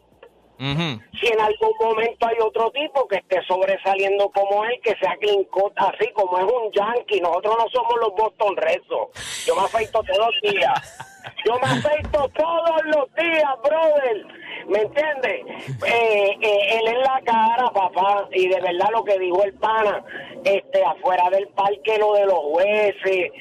Ujú. 0.59 1.01
si 1.19 1.25
en 1.25 1.41
algún 1.41 1.71
momento 1.81 2.27
hay 2.27 2.35
otro 2.39 2.69
tipo 2.69 3.07
que 3.07 3.15
esté 3.15 3.41
sobresaliendo 3.47 4.29
como 4.29 4.63
él, 4.65 4.79
que 4.83 4.95
sea 4.97 5.15
clean 5.19 5.43
cut, 5.45 5.73
así 5.75 6.07
como 6.13 6.37
es 6.37 6.43
un 6.43 6.71
yankee. 6.71 7.19
Nosotros 7.19 7.55
no 7.57 7.65
somos 7.69 7.95
los 7.99 8.13
Boston 8.13 8.55
Red 8.57 8.81
Sox. 8.87 9.45
Yo 9.47 9.55
me 9.55 9.61
afeito 9.63 10.03
todos 10.03 10.19
los 10.43 10.53
días. 10.53 11.07
Yo 11.45 11.53
me 11.55 11.67
afeito 11.67 12.29
todos 12.37 12.81
los 12.85 13.11
días, 13.15 13.49
brother. 13.63 14.25
¿Me 14.68 14.80
entiendes? 14.82 15.41
Eh, 15.86 16.38
eh, 16.41 16.80
él 16.80 16.88
es 16.88 16.98
la 17.00 17.22
cara, 17.25 17.70
papá. 17.74 18.27
Y 18.34 18.48
de 18.48 18.60
verdad 18.62 18.89
lo 18.91 19.03
que 19.03 19.18
dijo 19.20 19.44
el 19.44 19.53
pana, 19.53 20.03
este, 20.44 20.84
afuera 20.84 21.30
del 21.30 21.48
parque, 21.50 21.98
lo 22.00 22.13
de 22.13 22.25
los 22.25 22.39
jueces, 22.39 23.32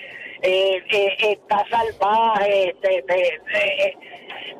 eh, 0.43 0.83
eh, 0.91 1.17
está 1.21 1.65
salvaje, 1.71 2.71
este, 2.71 3.03
te- 3.03 3.35
eh, 3.35 3.97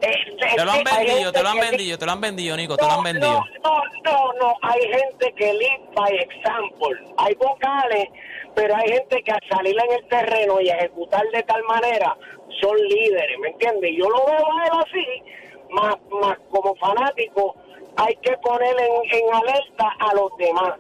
eh, 0.03 0.57
Te 0.57 0.65
lo 0.65 0.71
han 0.73 0.85
vendido, 0.85 1.33
te 1.33 1.43
lo 1.43 1.49
han 1.51 1.59
vendido, 1.61 1.99
te 1.99 2.07
lo 2.07 2.13
han 2.13 2.21
vendido, 2.21 2.57
Nico, 2.57 2.77
te 2.77 2.85
lo 2.85 2.91
han 2.91 2.97
no, 2.99 3.03
vendido. 3.03 3.45
No, 3.65 3.83
no, 4.05 4.33
no, 4.41 4.55
hay 4.63 4.81
gente 4.81 5.33
que 5.37 5.53
lead 5.55 5.81
by 5.95 6.15
example. 6.17 6.99
Hay 7.19 7.35
vocales, 7.35 8.09
pero 8.55 8.75
hay 8.77 8.89
gente 8.89 9.23
que 9.23 9.31
al 9.33 9.41
salir 9.51 9.77
en 9.79 9.93
el 9.99 10.09
terreno 10.09 10.61
y 10.61 10.69
ejecutar 10.71 11.23
de 11.33 11.43
tal 11.43 11.63
manera 11.65 12.17
son 12.61 12.77
líderes, 12.77 13.39
¿me 13.41 13.49
entiendes? 13.49 13.91
Yo 13.97 14.09
lo 14.09 14.25
veo 14.27 14.37
a 14.53 14.65
él 14.67 14.73
así, 14.87 15.23
más, 15.73 15.97
más 16.23 16.37
como 16.51 16.75
fanático, 16.77 17.55
hay 17.97 18.17
que 18.23 18.37
poner 18.39 18.75
en, 18.79 19.19
en 19.19 19.35
alerta 19.35 19.89
a 19.99 20.15
los 20.15 20.31
demás. 20.39 20.75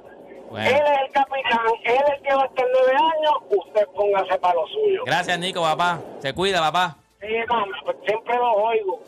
Bueno. 0.51 0.69
Él 0.69 0.75
es 0.75 0.99
el 1.07 1.13
capitán, 1.13 1.61
él 1.85 1.95
es 1.95 2.17
el 2.17 2.23
que 2.23 2.35
va 2.35 2.43
a 2.43 2.47
estar 2.47 2.67
nueve 2.73 2.93
años, 2.97 3.33
usted 3.67 3.87
póngase 3.95 4.39
para 4.39 4.55
lo 4.55 4.67
suyo. 4.67 5.03
Gracias, 5.07 5.39
Nico, 5.39 5.63
papá. 5.63 6.01
Se 6.21 6.33
cuida, 6.35 6.59
papá. 6.61 6.97
Sí, 7.21 7.27
mamá, 7.49 7.67
pues 7.85 7.97
siempre 8.07 8.35
los 8.37 8.57
oigo. 8.57 9.01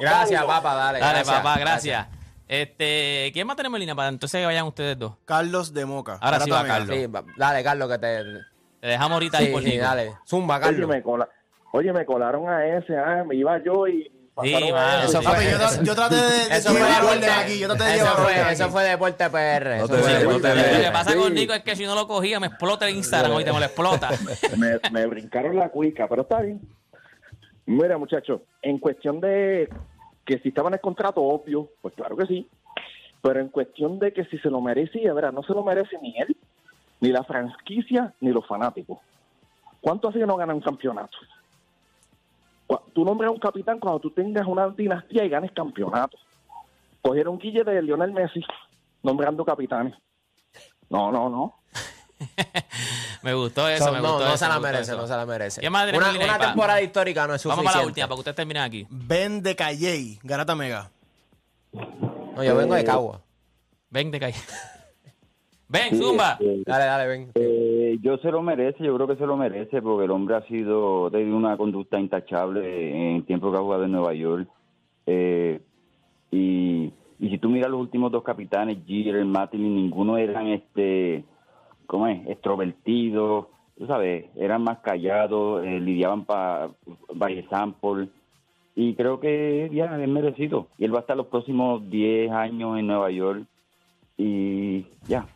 Gracias, 0.00 0.44
papá, 0.44 0.74
dale. 0.74 0.98
Dale, 0.98 1.14
gracias, 1.14 1.36
papá, 1.36 1.58
gracias. 1.58 2.06
Este, 2.48 3.30
¿quién 3.32 3.46
más 3.46 3.56
tenemos 3.56 3.76
en 3.78 3.80
línea 3.80 3.94
para 3.94 4.08
entonces 4.08 4.38
que 4.40 4.44
vayan 4.46 4.66
ustedes 4.66 4.98
dos? 4.98 5.14
Carlos 5.24 5.72
de 5.72 5.86
Moca. 5.86 6.18
Ahora 6.20 6.40
sí 6.40 6.50
va 6.50 6.64
Carlos. 6.66 6.88
Mega. 6.88 7.00
Sí, 7.00 7.06
va- 7.06 7.24
dale, 7.36 7.64
Carlos, 7.64 7.88
que 7.88 7.98
te. 7.98 8.24
Te 8.80 8.88
dejamos 8.88 9.12
ahorita 9.12 9.38
ahí 9.38 9.46
Sí, 9.46 9.52
por 9.52 9.62
sí, 9.62 9.70
Nico. 9.70 9.84
dale. 9.84 10.12
Zumba, 10.26 10.56
Oye, 10.56 10.64
Carlos. 10.64 10.88
me, 10.88 11.02
cola- 11.02 11.28
oye, 11.72 11.92
me 11.92 12.04
colaron 12.04 12.48
a 12.50 12.66
ese, 12.66 12.98
ah, 12.98 13.22
me 13.24 13.36
iba 13.36 13.56
yo 13.64 13.86
y 13.86 14.10
mano. 14.36 15.02
Eso 15.02 15.18
sí. 15.20 15.26
fue- 15.26 15.34
Papi, 15.34 15.44
yo, 15.50 15.58
tra- 15.58 15.82
yo 15.82 15.94
traté 15.94 16.14
de, 16.16 16.22
de 16.22 16.56
Eso 16.56 16.70
fue 16.70 16.80
deporte. 16.80 17.16
orden 17.16 17.30
aquí. 17.30 17.58
Yo 17.58 17.68
traté 17.68 17.84
de 17.84 17.96
Eso 17.96 18.06
fue, 18.16 18.52
eso 18.52 18.78
Deporte 18.80 19.30
PR. 19.30 19.78
No 19.78 19.88
te 19.88 19.94
fue 19.98 20.24
no 20.24 20.40
te 20.40 20.54
Lo 20.56 20.80
que 20.84 20.90
pasa 20.92 21.10
Sí. 21.12 21.18
con 21.18 21.34
Nico 21.34 21.52
es 21.52 21.62
que 21.62 21.76
si 21.76 21.84
no 21.84 21.94
lo 21.94 22.06
cogía, 22.08 22.40
me 22.40 22.46
explota 22.46 22.88
el 22.88 22.96
Instagram 22.96 23.32
ahorita, 23.32 23.52
me 23.52 23.58
lo 23.60 23.64
explota. 23.66 24.10
me, 24.56 24.78
me 24.90 25.06
brincaron 25.06 25.56
la 25.56 25.68
cuica, 25.68 26.06
pero 26.08 26.22
está 26.22 26.40
bien. 26.40 26.60
Mira, 27.66 27.96
muchachos, 27.98 28.40
en 28.62 28.78
cuestión 28.78 29.20
de 29.20 29.68
que 30.24 30.38
si 30.38 30.48
estaba 30.48 30.68
en 30.68 30.74
el 30.74 30.80
contrato, 30.80 31.20
obvio, 31.22 31.68
pues 31.80 31.94
claro 31.94 32.16
que 32.16 32.26
sí. 32.26 32.48
Pero 33.22 33.38
en 33.40 33.48
cuestión 33.50 33.98
de 34.00 34.12
que 34.12 34.24
si 34.24 34.38
se 34.38 34.50
lo 34.50 34.60
merecía, 34.60 35.12
¿verdad? 35.12 35.32
No 35.32 35.42
se 35.44 35.52
lo 35.52 35.62
merece 35.62 35.96
ni 36.02 36.16
él, 36.18 36.36
ni 37.00 37.10
la 37.10 37.22
franquicia, 37.22 38.12
ni 38.20 38.30
los 38.32 38.46
fanáticos. 38.46 38.98
¿Cuánto 39.80 40.08
hace 40.08 40.18
que 40.18 40.26
no 40.26 40.36
gana 40.36 40.54
un 40.54 40.60
campeonato? 40.60 41.16
Tú 42.94 43.04
nombras 43.04 43.28
a 43.28 43.32
un 43.32 43.38
capitán 43.38 43.78
cuando 43.78 44.00
tú 44.00 44.10
tengas 44.10 44.46
una 44.46 44.68
dinastía 44.68 45.24
y 45.24 45.28
ganes 45.28 45.52
campeonato. 45.52 46.16
Cogieron 47.00 47.38
Guille 47.38 47.64
de 47.64 47.82
Lionel 47.82 48.12
Messi 48.12 48.42
nombrando 49.02 49.44
capitanes. 49.44 49.94
No, 50.88 51.10
no, 51.10 51.28
no. 51.28 51.54
Me 53.22 53.34
gustó 53.34 53.68
eso, 53.68 53.86
So, 53.86 53.92
me 53.92 54.00
no, 54.00 54.12
gustó 54.12 54.24
no 54.26 54.34
eso, 54.34 54.36
se 54.38 54.48
la 54.48 54.54
gustó 54.56 54.68
merece, 54.72 54.92
eso. 54.92 55.00
no 55.00 55.06
se 55.06 55.16
la 55.16 55.26
merece. 55.26 55.60
¿Qué 55.60 55.70
más 55.70 55.86
tenemos 55.86 56.14
Una, 56.16 56.38
temporada 56.38 56.80
histórica 56.82 57.26
no 57.26 57.34
es 57.34 57.44
Vamos 57.44 57.56
suficiente. 57.56 57.72
para 57.72 57.80
la 57.82 57.86
última, 57.86 58.06
para 58.06 58.16
que 58.16 58.20
ustedes 58.20 58.36
terminen 58.36 58.62
aquí. 58.62 58.86
Ben 58.90 59.42
de 59.42 59.56
Calley, 59.56 60.18
Garata 60.22 60.54
Mega. 60.54 60.90
No, 61.72 62.42
yo 62.44 62.54
vengo 62.56 62.74
de 62.74 62.84
Cagua. 62.84 63.20
Ven 63.90 64.10
de 64.10 64.20
calle. 64.20 64.38
Ven, 65.68 65.98
Zumba. 65.98 66.38
Dale, 66.40 66.84
dale, 66.84 67.06
ven. 67.06 67.32
Eh, 67.92 67.98
yo 68.00 68.16
se 68.18 68.30
lo 68.30 68.42
merece, 68.42 68.84
yo 68.84 68.94
creo 68.94 69.06
que 69.06 69.16
se 69.16 69.26
lo 69.26 69.36
merece 69.36 69.82
porque 69.82 70.04
el 70.04 70.10
hombre 70.10 70.36
ha 70.36 70.42
sido 70.46 71.10
de 71.10 71.24
una 71.32 71.56
conducta 71.56 71.98
intachable 71.98 72.90
en 72.90 73.16
el 73.16 73.24
tiempo 73.24 73.50
que 73.50 73.58
ha 73.58 73.60
jugado 73.60 73.84
en 73.84 73.92
Nueva 73.92 74.14
York. 74.14 74.48
Eh, 75.06 75.60
y, 76.30 76.92
si 77.18 77.38
tú 77.38 77.50
miras 77.50 77.70
los 77.70 77.80
últimos 77.80 78.10
dos 78.10 78.24
capitanes, 78.24 78.78
Jeter, 78.86 79.24
Martin, 79.24 79.74
ninguno 79.74 80.16
eran 80.16 80.48
este, 80.48 81.24
¿cómo 81.86 82.08
es? 82.08 82.26
Extrovertidos, 82.26 83.46
tú 83.78 83.86
sabes, 83.86 84.26
eran 84.36 84.64
más 84.64 84.78
callados, 84.78 85.64
eh, 85.64 85.78
lidiaban 85.78 86.24
para 86.24 86.70
by 87.14 87.46
sample. 87.48 88.08
Y 88.74 88.94
creo 88.94 89.20
que 89.20 89.70
ya 89.72 89.84
es 89.84 90.08
merecido. 90.08 90.68
Y 90.78 90.84
él 90.84 90.94
va 90.94 90.98
a 90.98 91.00
estar 91.02 91.16
los 91.16 91.26
próximos 91.26 91.88
10 91.90 92.32
años 92.32 92.78
en 92.78 92.86
Nueva 92.86 93.10
York. 93.10 93.44
Y 94.16 94.86
ya, 95.06 95.26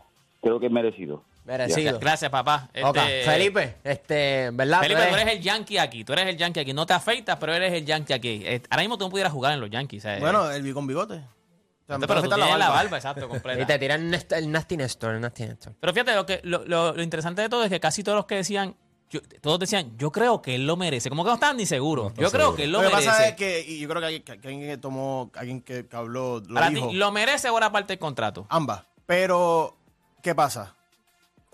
creo 0.41 0.59
que 0.59 0.67
es 0.67 0.73
merecido. 0.73 1.23
Merecido. 1.47 1.99
Gracias, 2.01 2.31
papá. 2.31 2.69
Ok, 2.85 2.97
Este, 2.97 3.23
Felipe, 3.25 3.77
este, 3.85 4.51
¿verdad? 4.53 4.81
Felipe, 4.81 5.01
Tú 5.03 5.09
tú 5.11 5.15
eres- 5.17 5.33
el 5.35 5.41
yankee 5.41 5.79
aquí. 5.79 6.05
Tú 6.05 6.13
eres 6.13 6.27
el 6.27 6.37
yankee 6.37 6.61
aquí. 6.61 6.73
No 6.73 6.85
te 6.87 6.93
afeitas, 6.93 7.37
pero 7.39 7.55
eres 7.55 7.73
el 7.73 7.87
yankee 7.87 8.13
aquí. 8.13 8.43
Eh, 8.45 8.63
Ahora 8.69 8.83
mismo 8.83 8.99
tú 8.99 9.05
no 9.05 9.11
pudieras 9.11 9.33
jugar 9.33 9.53
en 9.55 9.61
los 9.61 9.71
yankees. 9.71 10.03
¿sabes? 10.03 10.21
Bueno, 10.21 10.51
el 10.51 10.75
con 10.75 10.87
bigote. 10.87 11.15
O 11.15 11.87
sea, 11.87 11.99
me 11.99 12.07
pero 12.09 12.21
tú 12.21 12.27
afeitar 12.27 12.39
tienes 12.41 12.59
la 12.59 12.69
barba, 12.71 12.97
exacto, 12.97 13.29
completa. 13.29 13.63
Y 13.63 13.65
te 13.65 13.79
tiran 13.79 14.03
el, 14.03 14.11
nest- 14.21 14.37
el 14.37 14.51
Nasty 14.51 14.77
Nestor, 14.77 15.15
el 15.15 15.21
Nasty 15.21 15.45
Nestor. 15.47 15.75
Pero 15.79 15.93
fíjate, 15.93 16.15
lo, 16.17 16.27
que, 16.27 16.41
lo, 16.43 16.65
lo- 16.65 16.93
lo 16.93 17.03
interesante 17.03 17.43
de 17.43 17.49
todo 17.49 17.63
es 17.63 17.71
que 17.71 17.79
casi 17.79 18.03
todos 18.03 18.17
los 18.17 18.27
que 18.27 18.35
decían, 18.35 18.75
yo- 19.09 19.21
todos 19.41 19.61
decían, 19.61 19.97
yo 19.97 20.11
creo 20.11 20.43
que 20.43 20.57
él 20.57 20.67
lo 20.67 20.77
merece. 20.77 21.09
Como 21.11 21.23
que 21.23 21.29
no 21.29 21.35
estaban 21.35 21.57
ni 21.57 21.65
seguros. 21.65 22.13
yo 22.17 22.29
creo 22.33 22.57
que 22.57 22.65
él 22.65 22.73
lo, 22.73 22.83
Lo 22.83 22.89
que 22.89 22.95
merece. 22.97 23.09
pasa 23.11 23.29
es 23.29 23.37
que, 23.37 23.61
y 23.65 23.79
yo 23.79 23.89
creo 23.89 24.01
que, 24.01 24.07
alguien- 24.07 24.23
que 24.25 24.33
alguien 24.33 24.61
que 24.63 24.79
tomó, 24.79 25.31
alguien 25.37 25.63
que, 25.63 25.87
que 25.87 25.97
habló, 25.97 26.41
lo 26.41 26.55
Para 26.55 26.71
dijo. 26.71 26.89
ti, 26.89 26.97
¿lo 26.97 27.13
merece 27.13 27.49
o 27.51 27.57
era 27.57 27.71
parte 27.71 27.93
del 27.93 28.01
contrato? 28.01 28.47
Ambas. 28.49 28.83
Pero, 29.07 29.77
¿qué 30.25 30.35
pasa? 30.35 30.75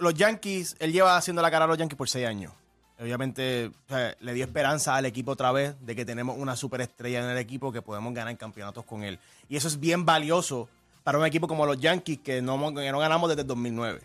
Los 0.03 0.15
Yankees, 0.15 0.77
él 0.79 0.93
lleva 0.93 1.17
haciendo 1.17 1.41
la 1.41 1.51
cara 1.51 1.65
a 1.65 1.69
los 1.69 1.79
Yankees 1.79 1.97
por 1.97 2.09
seis 2.09 2.27
años. 2.27 2.53
Obviamente, 3.01 3.67
o 3.67 3.89
sea, 3.89 4.15
le 4.21 4.35
dio 4.35 4.45
esperanza 4.45 4.95
al 4.95 5.07
equipo 5.07 5.33
otra 5.33 5.51
vez 5.51 5.75
de 5.81 5.97
que 5.97 6.05
tenemos 6.05 6.37
una 6.39 6.55
superestrella 6.55 7.21
en 7.25 7.31
el 7.31 7.39
equipo 7.39 7.73
que 7.73 7.83
podemos 7.83 8.15
ganar 8.15 8.37
campeonatos 8.37 8.85
con 8.85 9.03
él. 9.03 9.19
Y 9.49 9.57
eso 9.57 9.67
es 9.67 9.81
bien 9.81 10.05
valioso 10.05 10.69
para 11.03 11.19
un 11.19 11.27
equipo 11.27 11.49
como 11.49 11.67
los 11.67 11.81
Yankees 11.81 12.21
que 12.21 12.41
no, 12.43 12.59
ganamos 12.73 13.29
desde 13.29 13.43
el 13.43 13.49
2009. 13.49 14.01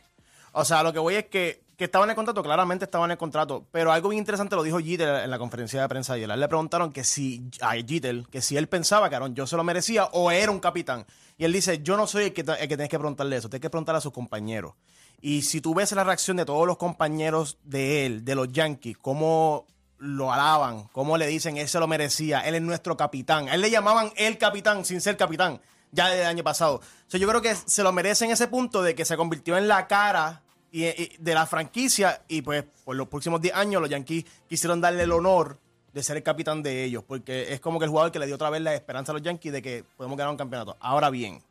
O 0.53 0.65
sea, 0.65 0.81
lo 0.81 0.91
que 0.91 0.99
voy 0.99 1.15
es 1.15 1.25
que 1.25 1.61
Que 1.77 1.85
estaba 1.85 2.05
en 2.05 2.09
el 2.09 2.15
contrato, 2.15 2.41
claramente 2.41 2.85
estaba 2.85 3.05
en 3.05 3.11
el 3.11 3.17
contrato. 3.19 3.63
Pero 3.71 3.91
algo 3.91 4.09
bien 4.09 4.19
interesante 4.19 4.55
lo 4.55 4.63
dijo 4.63 4.79
Jeter 4.79 5.23
en 5.23 5.29
la 5.29 5.37
conferencia 5.37 5.79
de 5.79 5.87
prensa 5.87 6.13
ayer. 6.13 6.27
Le 6.27 6.47
preguntaron 6.47 6.91
que 6.91 7.03
si, 7.03 7.51
a 7.61 7.73
Jeter, 7.73 8.23
que 8.31 8.41
si 8.41 8.57
él 8.57 8.67
pensaba 8.67 9.11
que 9.11 9.19
yo 9.33 9.45
se 9.45 9.55
lo 9.55 9.63
merecía 9.63 10.05
o 10.05 10.31
era 10.31 10.51
un 10.51 10.59
capitán. 10.59 11.05
Y 11.37 11.45
él 11.45 11.53
dice, 11.53 11.83
yo 11.83 11.95
no 11.95 12.07
soy 12.07 12.25
el 12.25 12.33
que, 12.33 12.41
el 12.41 12.67
que 12.67 12.67
tienes 12.67 12.89
que 12.89 12.97
preguntarle 12.97 13.37
eso, 13.37 13.47
tienes 13.47 13.61
que 13.61 13.69
preguntarle 13.69 13.99
a 13.99 14.01
sus 14.01 14.11
compañeros. 14.11 14.73
Y 15.21 15.41
si 15.41 15.61
tú 15.61 15.73
ves 15.73 15.91
la 15.93 16.03
reacción 16.03 16.37
de 16.37 16.45
todos 16.45 16.67
los 16.67 16.77
compañeros 16.77 17.57
de 17.63 18.05
él, 18.05 18.23
de 18.23 18.35
los 18.35 18.51
Yankees, 18.51 18.97
cómo 18.97 19.65
lo 19.97 20.31
alaban, 20.31 20.87
cómo 20.91 21.17
le 21.17 21.25
dicen, 21.27 21.57
él 21.57 21.67
se 21.67 21.79
lo 21.79 21.87
merecía, 21.87 22.41
él 22.41 22.55
es 22.55 22.61
nuestro 22.61 22.95
capitán. 22.95 23.49
A 23.49 23.55
él 23.55 23.61
le 23.61 23.71
llamaban 23.71 24.11
el 24.15 24.37
capitán 24.37 24.85
sin 24.85 25.01
ser 25.01 25.17
capitán, 25.17 25.59
ya 25.91 26.07
desde 26.07 26.21
el 26.21 26.27
año 26.27 26.43
pasado. 26.43 26.75
O 26.75 27.09
sea, 27.09 27.19
yo 27.19 27.27
creo 27.27 27.41
que 27.41 27.55
se 27.55 27.83
lo 27.83 27.91
merece 27.91 28.25
en 28.25 28.31
ese 28.31 28.47
punto 28.47 28.83
de 28.83 28.93
que 28.93 29.05
se 29.05 29.17
convirtió 29.17 29.57
en 29.57 29.67
la 29.67 29.87
cara 29.87 30.43
y 30.71 30.83
de 31.17 31.33
la 31.33 31.47
franquicia 31.47 32.21
y 32.27 32.41
pues 32.41 32.63
por 32.83 32.95
los 32.95 33.07
próximos 33.07 33.41
10 33.41 33.55
años 33.55 33.81
los 33.81 33.89
Yankees 33.89 34.25
quisieron 34.47 34.81
darle 34.81 35.03
el 35.03 35.11
honor 35.11 35.57
de 35.93 36.03
ser 36.03 36.17
el 36.17 36.23
capitán 36.23 36.61
de 36.61 36.83
ellos, 36.83 37.03
porque 37.07 37.53
es 37.53 37.59
como 37.59 37.79
que 37.79 37.85
el 37.85 37.89
jugador 37.89 38.11
que 38.11 38.19
le 38.19 38.27
dio 38.27 38.35
otra 38.35 38.51
vez 38.51 38.61
la 38.61 38.75
esperanza 38.75 39.11
a 39.11 39.13
los 39.13 39.23
Yankees 39.23 39.51
de 39.51 39.61
que 39.63 39.83
podemos 39.95 40.15
ganar 40.17 40.31
un 40.31 40.37
campeonato. 40.37 40.77
Ahora 40.79 41.09
bien, 41.09 41.41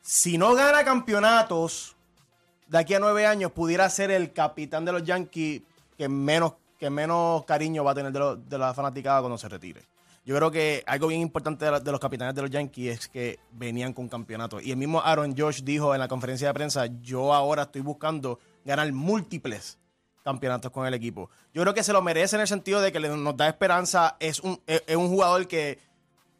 si 0.00 0.38
no 0.38 0.54
gana 0.54 0.84
campeonatos 0.84 1.95
de 2.66 2.78
aquí 2.78 2.94
a 2.94 2.98
nueve 3.00 3.26
años, 3.26 3.52
pudiera 3.52 3.88
ser 3.90 4.10
el 4.10 4.32
capitán 4.32 4.84
de 4.84 4.92
los 4.92 5.04
Yankees 5.04 5.62
que 5.96 6.08
menos, 6.08 6.54
que 6.78 6.90
menos 6.90 7.44
cariño 7.44 7.84
va 7.84 7.92
a 7.92 7.94
tener 7.94 8.12
de, 8.12 8.18
lo- 8.18 8.36
de 8.36 8.58
la 8.58 8.74
fanaticada 8.74 9.20
cuando 9.20 9.38
se 9.38 9.48
retire. 9.48 9.82
Yo 10.24 10.34
creo 10.34 10.50
que 10.50 10.82
algo 10.88 11.06
bien 11.06 11.20
importante 11.20 11.64
de, 11.64 11.92
los 11.92 12.00
capitanes 12.00 12.34
de 12.34 12.42
los 12.42 12.50
Yankees 12.50 12.98
es 12.98 13.08
que 13.08 13.38
venían 13.52 13.92
con 13.92 14.08
campeonatos. 14.08 14.60
Y 14.64 14.72
el 14.72 14.76
mismo 14.76 15.00
Aaron 15.00 15.36
Josh 15.38 15.62
dijo 15.62 15.94
en 15.94 16.00
la 16.00 16.08
conferencia 16.08 16.48
de 16.48 16.54
prensa, 16.54 16.86
yo 17.00 17.32
ahora 17.32 17.62
estoy 17.62 17.82
buscando 17.82 18.40
ganar 18.64 18.92
múltiples 18.92 19.78
campeonatos 20.24 20.72
con 20.72 20.84
el 20.84 20.94
equipo. 20.94 21.30
Yo 21.54 21.62
creo 21.62 21.72
que 21.74 21.84
se 21.84 21.92
lo 21.92 22.02
merece 22.02 22.34
en 22.34 22.42
el 22.42 22.48
sentido 22.48 22.80
de 22.80 22.90
que 22.90 22.98
nos 22.98 23.36
da 23.36 23.46
esperanza. 23.46 24.16
Es 24.18 24.40
un, 24.40 24.60
es 24.66 24.96
un 24.96 25.08
jugador 25.08 25.46
que 25.46 25.78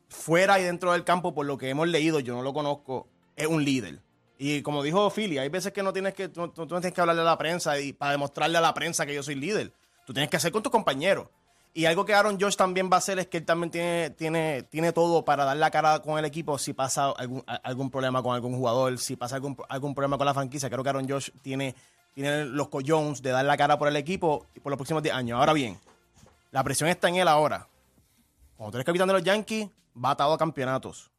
fuera 0.08 0.58
y 0.58 0.64
dentro 0.64 0.90
del 0.90 1.04
campo, 1.04 1.32
por 1.32 1.46
lo 1.46 1.56
que 1.56 1.68
hemos 1.70 1.86
leído, 1.86 2.18
yo 2.18 2.34
no 2.34 2.42
lo 2.42 2.52
conozco, 2.52 3.06
es 3.36 3.46
un 3.46 3.64
líder. 3.64 4.00
Y 4.38 4.62
como 4.62 4.82
dijo 4.82 5.10
Philly, 5.10 5.38
hay 5.38 5.48
veces 5.48 5.72
que 5.72 5.82
no 5.82 5.92
tienes 5.92 6.14
que, 6.14 6.30
no 6.34 6.50
tienes 6.50 6.92
que 6.92 7.00
hablarle 7.00 7.22
a 7.22 7.24
la 7.24 7.38
prensa 7.38 7.78
y 7.80 7.92
para 7.92 8.12
demostrarle 8.12 8.58
a 8.58 8.60
la 8.60 8.74
prensa 8.74 9.06
que 9.06 9.14
yo 9.14 9.22
soy 9.22 9.34
líder. 9.34 9.72
Tú 10.06 10.12
tienes 10.12 10.30
que 10.30 10.36
hacer 10.36 10.52
con 10.52 10.62
tus 10.62 10.70
compañeros. 10.70 11.28
Y 11.76 11.84
algo 11.84 12.06
que 12.06 12.14
Aaron 12.14 12.40
Josh 12.40 12.56
también 12.56 12.88
va 12.90 12.96
a 12.96 12.98
hacer 12.98 13.18
es 13.18 13.26
que 13.26 13.36
él 13.36 13.44
también 13.44 13.70
tiene, 13.70 14.10
tiene, 14.10 14.62
tiene 14.62 14.92
todo 14.92 15.26
para 15.26 15.44
dar 15.44 15.58
la 15.58 15.70
cara 15.70 16.00
con 16.00 16.18
el 16.18 16.24
equipo 16.24 16.56
si 16.56 16.72
pasa 16.72 17.10
algún, 17.10 17.44
algún 17.46 17.90
problema 17.90 18.22
con 18.22 18.34
algún 18.34 18.56
jugador, 18.56 18.98
si 18.98 19.14
pasa 19.16 19.36
algún, 19.36 19.58
algún 19.68 19.94
problema 19.94 20.16
con 20.16 20.24
la 20.24 20.32
franquicia. 20.32 20.70
Creo 20.70 20.82
que 20.82 20.88
Aaron 20.88 21.06
Josh 21.06 21.30
tiene, 21.42 21.74
tiene 22.14 22.46
los 22.46 22.68
collones 22.68 23.20
de 23.20 23.30
dar 23.30 23.44
la 23.44 23.58
cara 23.58 23.78
por 23.78 23.88
el 23.88 23.96
equipo 23.96 24.46
por 24.62 24.70
los 24.70 24.78
próximos 24.78 25.02
10 25.02 25.14
años. 25.14 25.38
Ahora 25.38 25.52
bien, 25.52 25.78
la 26.50 26.64
presión 26.64 26.88
está 26.88 27.08
en 27.08 27.16
él 27.16 27.28
ahora. 27.28 27.68
Cuando 28.56 28.72
tú 28.72 28.78
eres 28.78 28.86
capitán 28.86 29.08
de 29.08 29.12
los 29.12 29.22
Yankees, 29.22 29.68
va 30.02 30.12
atado 30.12 30.32
a 30.32 30.38
campeonatos. 30.38 31.10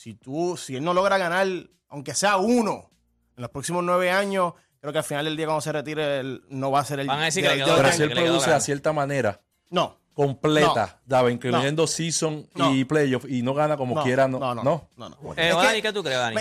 Si 0.00 0.14
tú, 0.14 0.56
si 0.56 0.76
él 0.76 0.82
no 0.82 0.94
logra 0.94 1.18
ganar, 1.18 1.46
aunque 1.90 2.14
sea 2.14 2.38
uno, 2.38 2.88
en 3.36 3.42
los 3.42 3.50
próximos 3.50 3.84
nueve 3.84 4.10
años, 4.10 4.54
creo 4.80 4.92
que 4.94 4.98
al 5.00 5.04
final 5.04 5.26
del 5.26 5.36
día 5.36 5.44
cuando 5.44 5.60
se 5.60 5.72
retire, 5.72 6.20
él 6.20 6.42
no 6.48 6.70
va 6.70 6.80
a 6.80 6.84
ser 6.86 7.00
el. 7.00 7.06
Van 7.06 7.18
a 7.20 7.24
decir 7.26 7.42
que 7.42 7.50
le 7.50 7.54
director 7.56 7.76
quedó 7.82 7.86
de 7.86 7.92
si 7.92 8.02
él 8.04 8.08
que 8.08 8.14
le 8.14 8.20
quedó 8.22 8.30
produce 8.30 8.46
grande. 8.46 8.56
a 8.56 8.64
cierta 8.64 8.92
manera, 8.94 9.40
No. 9.68 9.98
completa, 10.14 10.86
No. 10.86 11.00
daba, 11.04 11.30
incluyendo 11.30 11.86
season 11.86 12.48
No. 12.54 12.74
y 12.74 12.84
playoff, 12.86 13.26
y 13.28 13.42
no 13.42 13.52
gana 13.52 13.76
como 13.76 13.94
No, 13.96 14.02
quiera, 14.02 14.26
no. 14.26 14.38
no, 14.38 14.54
no, 14.54 14.62
no. 14.64 14.88
no, 14.96 15.08
no. 15.10 15.34
Eh, 15.36 15.50
Dani, 15.52 15.74
que- 15.74 15.82
¿qué 15.82 15.92
tú 15.92 16.02
crees, 16.02 16.18
Dani? 16.18 16.36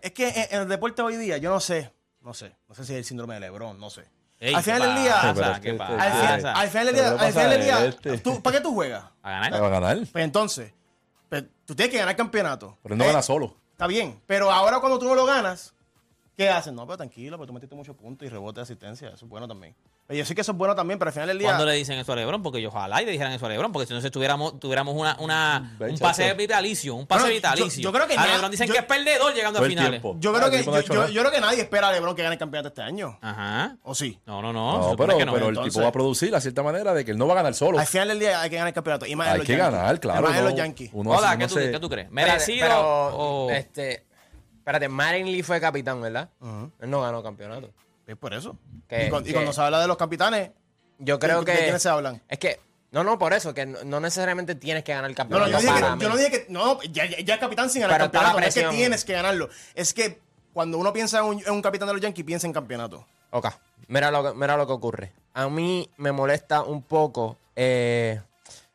Es 0.00 0.12
que 0.12 0.28
en, 0.30 0.46
en 0.52 0.62
el 0.62 0.68
deporte 0.70 1.02
hoy 1.02 1.16
día, 1.18 1.36
yo 1.36 1.50
no 1.50 1.60
sé, 1.60 1.92
no 2.22 2.32
sé, 2.32 2.56
no 2.70 2.74
sé 2.74 2.86
si 2.86 2.92
es 2.94 2.98
el 3.00 3.04
síndrome 3.04 3.34
de 3.34 3.40
LeBron, 3.40 3.78
no 3.78 3.90
sé. 3.90 4.06
Ey, 4.40 4.54
al 4.54 4.62
final 4.62 4.80
¿qué 4.80 4.86
del 4.88 4.96
día, 4.96 5.14
que 5.60 5.70
este- 5.72 5.82
al, 5.82 6.12
final, 6.12 6.36
este- 6.38 6.48
al 6.48 6.68
final 6.70 6.86
del 6.86 6.94
día, 6.94 7.16
¿qué 7.18 7.24
al 7.26 7.32
final 7.34 7.50
del 7.50 7.62
día, 7.62 7.84
este? 7.84 8.18
¿tú- 8.18 8.40
¿para 8.42 8.56
qué 8.56 8.62
tú 8.62 8.72
juegas? 8.72 9.04
¿A 9.22 9.30
ganar? 9.30 9.54
A 9.62 9.68
ganar. 9.68 9.98
Pues 10.10 10.24
entonces, 10.24 10.72
tú 11.42 11.74
tienes 11.74 11.92
que 11.92 11.98
ganar 11.98 12.16
campeonato. 12.16 12.76
Pero 12.82 12.96
no 12.96 13.04
Eh, 13.04 13.06
gana 13.08 13.22
solo. 13.22 13.56
Está 13.72 13.86
bien, 13.86 14.20
pero 14.26 14.50
ahora 14.50 14.80
cuando 14.80 14.98
tú 14.98 15.06
no 15.06 15.14
lo 15.14 15.26
ganas, 15.26 15.74
¿qué 16.36 16.48
haces? 16.48 16.72
No, 16.72 16.86
pero 16.86 16.96
tranquilo, 16.96 17.36
porque 17.36 17.48
tú 17.48 17.52
metiste 17.54 17.74
muchos 17.74 17.96
puntos 17.96 18.26
y 18.26 18.28
rebote 18.28 18.60
de 18.60 18.62
asistencia, 18.62 19.08
eso 19.08 19.24
es 19.24 19.28
bueno 19.28 19.48
también. 19.48 19.74
Yo 20.06 20.22
sé 20.26 20.34
que 20.34 20.42
eso 20.42 20.52
es 20.52 20.58
bueno 20.58 20.74
también, 20.74 20.98
pero 20.98 21.08
al 21.08 21.12
final 21.14 21.28
del 21.28 21.38
día... 21.38 21.48
¿Cuándo 21.48 21.64
le 21.64 21.72
dicen 21.72 21.98
eso 21.98 22.12
a 22.12 22.16
Lebron? 22.16 22.42
Porque 22.42 22.60
yo 22.60 22.68
ojalá 22.68 23.00
y 23.00 23.06
le 23.06 23.12
dijeran 23.12 23.32
eso 23.32 23.46
a 23.46 23.48
Lebron, 23.48 23.72
porque 23.72 23.86
si 23.86 23.94
no 23.94 24.02
se 24.02 24.10
tuviéramos, 24.10 24.60
tuviéramos 24.60 24.94
una, 24.94 25.16
un 25.18 25.98
pase 25.98 26.34
vitalicio, 26.34 26.94
un 26.94 27.06
pase 27.06 27.22
Bueno, 27.22 27.34
vitalicio. 27.36 27.82
yo 27.82 27.90
creo 27.90 28.06
que 28.06 28.14
a 28.14 28.26
Lebron 28.26 28.50
dicen 28.50 28.66
yo- 28.66 28.74
que 28.74 28.80
es 28.80 28.84
perdedor 28.84 29.32
llegando 29.32 29.60
a 29.60 29.62
finales. 29.64 29.90
tiempo. 30.02 30.16
Yo 30.20 30.34
creo 30.34 30.46
Ah, 30.46 30.50
que 30.50 30.62
yo, 31.12 31.20
creo 31.22 31.30
que 31.32 31.40
nadie 31.40 31.62
espera 31.62 31.88
a 31.88 31.92
LeBron 31.92 32.14
que 32.14 32.22
gane 32.22 32.34
el 32.34 32.38
campeonato 32.38 32.68
este 32.68 32.82
año. 32.82 33.18
Ajá. 33.22 33.76
¿O 33.82 33.94
sí? 33.94 34.20
No, 34.26 34.42
no, 34.42 34.52
no. 34.52 34.94
pero, 34.98 35.16
que 35.16 35.24
no. 35.24 35.32
pero 35.32 35.48
el 35.48 35.58
tipo 35.62 35.80
va 35.80 35.88
a 35.88 35.92
producir 35.92 36.34
a 36.34 36.40
cierta 36.42 36.62
manera 36.62 36.92
de 36.92 37.02
que 37.02 37.10
él 37.12 37.16
no 37.16 37.26
va 37.26 37.32
a 37.32 37.36
ganar 37.36 37.54
solo. 37.54 37.78
Al 37.78 37.86
final 37.86 38.08
del 38.08 38.18
día 38.18 38.42
hay 38.42 38.50
que 38.50 38.56
ganar 38.56 38.68
el 38.68 38.74
campeonato. 38.74 39.06
Y 39.06 39.16
más 39.16 39.28
Hay 39.28 39.38
los 39.38 39.46
que 39.46 39.56
Yankees. 39.56 39.72
ganar, 39.78 40.00
claro. 40.00 40.20
Y 40.20 40.22
más 40.30 40.36
no. 40.42 40.48
los 40.50 40.54
Yankees. 40.54 40.90
Uno- 40.92 41.10
Hola, 41.12 41.38
¿qué 41.38 41.48
tú, 41.48 41.54
se- 41.54 41.70
¿qué 41.70 41.80
tú 41.80 41.88
crees? 41.88 42.10
¿Merecido 42.10 42.66
pero, 42.68 42.80
o...? 43.16 43.50
Este, 43.50 44.04
espérate, 44.58 44.86
Mattingly 44.88 45.42
fue 45.42 45.58
capitán, 45.62 46.02
¿verdad? 46.02 46.28
Él 46.80 46.90
no 46.90 47.00
ganó 47.00 47.22
campeonato. 47.22 47.70
Es 48.06 48.16
por 48.16 48.34
eso. 48.34 48.56
Que- 48.88 49.06
y, 49.06 49.10
cuando, 49.10 49.28
y 49.28 49.32
que- 49.32 49.34
cuando 49.34 49.52
se 49.52 49.60
habla 49.60 49.80
de 49.80 49.86
los 49.86 49.96
capitanes, 49.96 50.50
Yo 50.98 51.18
creo 51.18 51.40
¿de, 51.40 51.46
que... 51.46 51.52
¿de 51.52 51.62
quiénes 51.64 51.82
se 51.82 51.88
hablan? 51.88 52.20
Es 52.28 52.38
que... 52.38 52.60
No, 52.92 53.02
no, 53.02 53.18
por 53.18 53.32
eso, 53.32 53.52
que 53.52 53.66
no, 53.66 53.82
no 53.82 53.98
necesariamente 53.98 54.54
tienes 54.54 54.84
que 54.84 54.92
ganar 54.94 55.10
el 55.10 55.16
No, 55.16 55.24
no, 55.24 55.30
campeonato. 55.30 55.50
yo, 55.50 55.58
dije 55.58 55.72
para 55.80 55.88
que, 55.88 55.96
mí. 55.96 56.02
yo 56.02 56.08
no 56.10 56.16
dije 56.16 56.30
que. 56.30 56.46
No, 56.48 56.80
ya, 56.82 57.06
ya, 57.06 57.34
es 57.34 57.40
capitán 57.40 57.68
sin 57.68 57.82
ganar 57.82 57.96
el 58.00 58.04
campeonato. 58.04 58.38
No 58.38 58.46
es 58.46 58.54
que 58.54 58.64
tienes 58.68 59.04
que 59.04 59.12
ganarlo. 59.14 59.48
Es 59.74 59.92
que 59.92 60.20
cuando 60.52 60.78
uno 60.78 60.92
piensa 60.92 61.18
en 61.18 61.24
un, 61.24 61.40
en 61.44 61.50
un 61.50 61.60
capitán 61.60 61.88
de 61.88 61.94
los 61.94 62.00
Yankees, 62.00 62.24
piensa 62.24 62.46
en 62.46 62.52
campeonato. 62.52 63.04
Ok, 63.30 63.48
mira 63.88 64.12
lo, 64.12 64.22
que- 64.22 64.38
mira 64.38 64.56
lo 64.56 64.64
que 64.68 64.72
ocurre. 64.74 65.12
A 65.32 65.48
mí 65.48 65.90
me 65.96 66.12
molesta 66.12 66.62
un 66.62 66.82
poco 66.82 67.36
eh, 67.56 68.20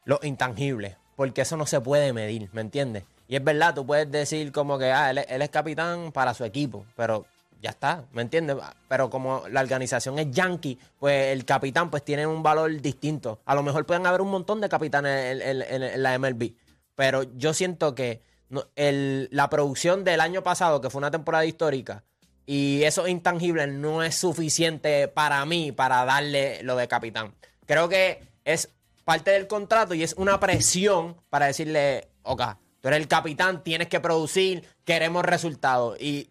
lo 0.04 0.20
intangible, 0.24 0.98
porque 1.16 1.40
eso 1.40 1.56
no 1.56 1.66
se 1.66 1.80
puede 1.80 2.12
medir, 2.12 2.50
¿me 2.52 2.60
entiendes? 2.60 3.06
Y 3.30 3.38
es 3.38 3.44
verdad, 3.44 3.74
tú 3.74 3.86
puedes 3.86 4.12
decir 4.12 4.52
como 4.52 4.78
que 4.78 4.92
ah, 4.92 5.12
él 5.12 5.42
es 5.42 5.50
capitán 5.50 6.12
para 6.12 6.34
su 6.34 6.44
equipo, 6.44 6.86
pero 6.98 7.26
ya 7.62 7.72
está, 7.72 8.06
¿me 8.14 8.22
entiendes? 8.22 8.58
Pero 8.88 9.10
como 9.10 9.44
la 9.50 9.62
organización 9.62 10.18
es 10.20 10.32
yankee, 10.32 10.78
pues 10.98 11.34
el 11.34 11.46
capitán 11.46 11.90
pues 11.90 12.04
tiene 12.04 12.26
un 12.26 12.42
valor 12.42 12.80
distinto. 12.82 13.42
A 13.46 13.56
lo 13.56 13.64
mejor 13.64 13.86
pueden 13.86 14.06
haber 14.08 14.22
un 14.22 14.30
montón 14.32 14.62
de 14.62 14.70
capitanes 14.70 15.42
en, 15.42 15.62
en- 15.62 15.84
en- 15.84 16.04
la 16.04 16.14
MLB, 16.18 16.54
pero 16.96 17.24
yo 17.38 17.54
siento 17.54 17.94
que 17.96 18.22
el- 18.76 19.28
la 19.32 19.50
producción 19.50 20.04
del 20.04 20.22
año 20.22 20.42
pasado, 20.44 20.82
que 20.82 20.90
fue 20.90 21.00
una 21.00 21.12
temporada 21.12 21.46
histórica, 21.46 22.04
y 22.46 22.84
eso 22.84 23.08
intangible 23.08 23.68
no 23.68 24.02
es 24.04 24.16
suficiente 24.16 25.08
para 25.08 25.46
mí 25.46 25.72
para 25.72 26.04
darle 26.06 26.64
lo 26.64 26.76
de 26.76 26.88
capitán. 26.88 27.36
Creo 27.68 27.88
que 27.90 28.24
es 28.44 28.70
parte 29.06 29.32
del 29.32 29.48
contrato 29.48 29.94
y 29.94 30.02
es 30.04 30.14
una 30.18 30.40
presión 30.40 31.16
para 31.30 31.46
decirle, 31.48 32.08
ok, 32.24 32.42
tú 32.82 32.88
eres 32.88 33.02
el 33.02 33.08
capitán, 33.08 33.64
tienes 33.64 33.88
que 33.88 34.00
producir, 34.00 34.68
queremos 34.84 35.24
resultados. 35.26 36.00
Y 36.02 36.29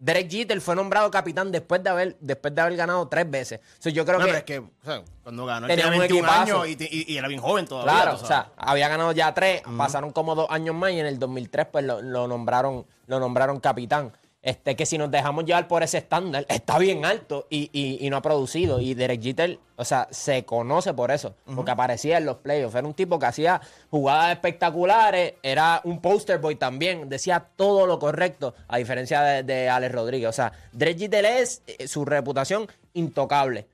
Derek 0.00 0.30
Jeter 0.30 0.60
fue 0.62 0.74
nombrado 0.74 1.10
capitán 1.10 1.52
después 1.52 1.82
de 1.84 1.90
haber, 1.90 2.16
después 2.20 2.54
de 2.54 2.60
haber 2.62 2.74
ganado 2.76 3.06
tres 3.06 3.30
veces. 3.30 3.60
So, 3.78 3.90
yo 3.90 4.04
creo 4.06 4.18
No, 4.18 4.24
que, 4.24 4.30
pero 4.32 4.38
es 4.38 4.44
que, 4.44 4.58
o 4.58 4.70
sea, 4.84 5.02
cuando 5.22 5.44
ganó, 5.44 5.66
Tenía 5.66 5.84
tenía 5.84 5.92
un 5.96 6.08
21 6.08 6.26
equipazo. 6.28 6.40
años 6.62 6.68
y, 6.68 6.76
te- 6.76 6.88
y- 6.90 7.04
y 7.06 7.16
era 7.18 7.28
bien 7.28 7.40
joven 7.40 7.66
todavía. 7.66 7.92
Claro, 7.92 8.14
o 8.16 8.26
sea, 8.26 8.50
había 8.56 8.88
ganado 8.88 9.12
ya 9.12 9.32
tres, 9.34 9.62
pasaron 9.76 10.10
como 10.10 10.34
dos 10.34 10.46
años 10.50 10.74
más 10.74 10.90
y 10.92 11.00
en 11.00 11.06
el 11.06 11.18
2003 11.18 11.66
pues 11.70 11.84
lo, 11.84 12.00
lo 12.00 12.26
nombraron, 12.26 12.86
lo 13.06 13.20
nombraron 13.20 13.60
capitán. 13.60 14.12
Este, 14.42 14.74
que 14.74 14.86
si 14.86 14.96
nos 14.96 15.10
dejamos 15.10 15.44
llevar 15.44 15.68
por 15.68 15.82
ese 15.82 15.98
estándar, 15.98 16.46
está 16.48 16.78
bien 16.78 17.04
alto 17.04 17.46
y, 17.50 17.68
y- 17.74 18.06
y 18.06 18.08
no 18.08 18.16
ha 18.16 18.22
producido. 18.22 18.80
Y 18.80 18.94
Derek 18.94 19.20
Jeter, 19.20 19.58
o 19.76 19.84
sea, 19.84 20.08
se 20.10 20.46
conoce 20.46 20.94
por 20.94 21.10
eso, 21.10 21.34
porque 21.54 21.72
aparecía 21.72 22.16
en 22.16 22.24
los 22.24 22.38
playoffs. 22.38 22.74
Era 22.74 22.86
un 22.86 22.94
tipo 22.94 23.18
que 23.18 23.26
hacía 23.26 23.60
jugadas 23.90 24.32
espectaculares, 24.32 25.34
era 25.42 25.82
un 25.84 26.00
poster 26.00 26.38
boy 26.38 26.56
también, 26.56 27.10
decía 27.10 27.48
todo 27.54 27.86
lo 27.86 27.98
correcto, 27.98 28.54
a 28.68 28.78
diferencia 28.78 29.20
de, 29.20 29.42
de 29.42 29.68
Alex 29.68 29.94
Rodríguez. 29.94 30.30
O 30.30 30.32
sea, 30.32 30.52
Derek 30.72 30.98
Jeter 30.98 31.24
es 31.26 31.62
eh, 31.66 31.86
su 31.86 32.06
reputación 32.06 32.66
intocable. 32.94 33.66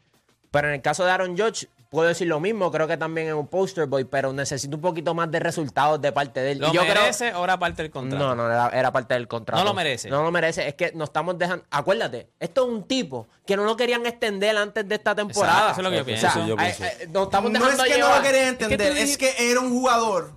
Pero 0.51 0.69
en 0.69 0.75
el 0.75 0.83
caso 0.83 1.05
de 1.05 1.13
Aaron 1.13 1.37
Judge, 1.39 1.69
puedo 1.91 2.09
decir 2.09 2.27
lo 2.27 2.41
mismo, 2.41 2.71
creo 2.71 2.87
que 2.87 2.97
también 2.97 3.29
es 3.29 3.35
un 3.35 3.47
poster 3.47 3.87
boy, 3.87 4.05
pero 4.05 4.33
necesito 4.33 4.77
un 4.77 4.83
poquito 4.83 5.15
más 5.15 5.31
de 5.31 5.39
resultados 5.41 6.01
de 6.01 6.13
parte 6.13 6.41
de 6.41 6.53
él. 6.53 6.59
¿Lo 6.59 6.69
Y 6.69 6.73
yo 6.73 6.83
creo- 6.83 6.95
merece 6.95 7.35
o 7.35 7.45
era 7.45 7.59
parte 7.59 7.83
del 7.83 7.91
contrato? 7.91 8.25
no, 8.25 8.35
no, 8.35 8.47
era, 8.51 8.69
era 8.71 8.93
parte 8.93 9.15
del 9.15 9.29
contrato. 9.29 9.63
No 9.63 9.69
lo 9.71 9.75
merece. 9.75 10.09
No 10.11 10.23
lo 10.23 10.31
merece. 10.31 10.67
Es 10.69 10.75
que 10.75 10.93
nos 10.95 11.09
estamos 11.11 11.39
dejando. 11.39 11.65
Acuérdate, 11.71 12.29
esto 12.41 12.65
es 12.65 12.69
un 12.73 12.83
tipo 12.85 13.27
que 13.47 13.57
no 13.57 13.65
lo 13.65 13.77
querían 13.77 14.05
extender 14.07 14.57
antes 14.57 14.87
de 14.89 14.95
esta 14.95 15.15
temporada. 15.15 15.71
Exacto, 15.71 15.73
eso 15.73 15.81
es 15.81 15.85
lo 15.85 15.91
que 15.91 15.97
yo 15.97 16.03
O 16.03 16.07
pienso. 16.07 16.31
sea, 16.31 16.47
Yo 16.47 16.55
eh, 16.55 16.57
pienso. 16.59 16.85
eh, 16.85 17.09
nos 17.13 17.23
estamos 17.25 17.51
no 17.53 17.59
dejando 17.59 17.85
es 17.85 17.93
que 17.95 17.99
no 18.01 18.09
lo 18.17 18.23
quería 18.23 18.41
que 18.51 18.57
tú 18.57 18.65
entender, 18.65 18.97
es 18.97 19.17
que 19.19 19.51
era 19.51 19.61
un 19.61 19.71
jugador. 19.71 20.33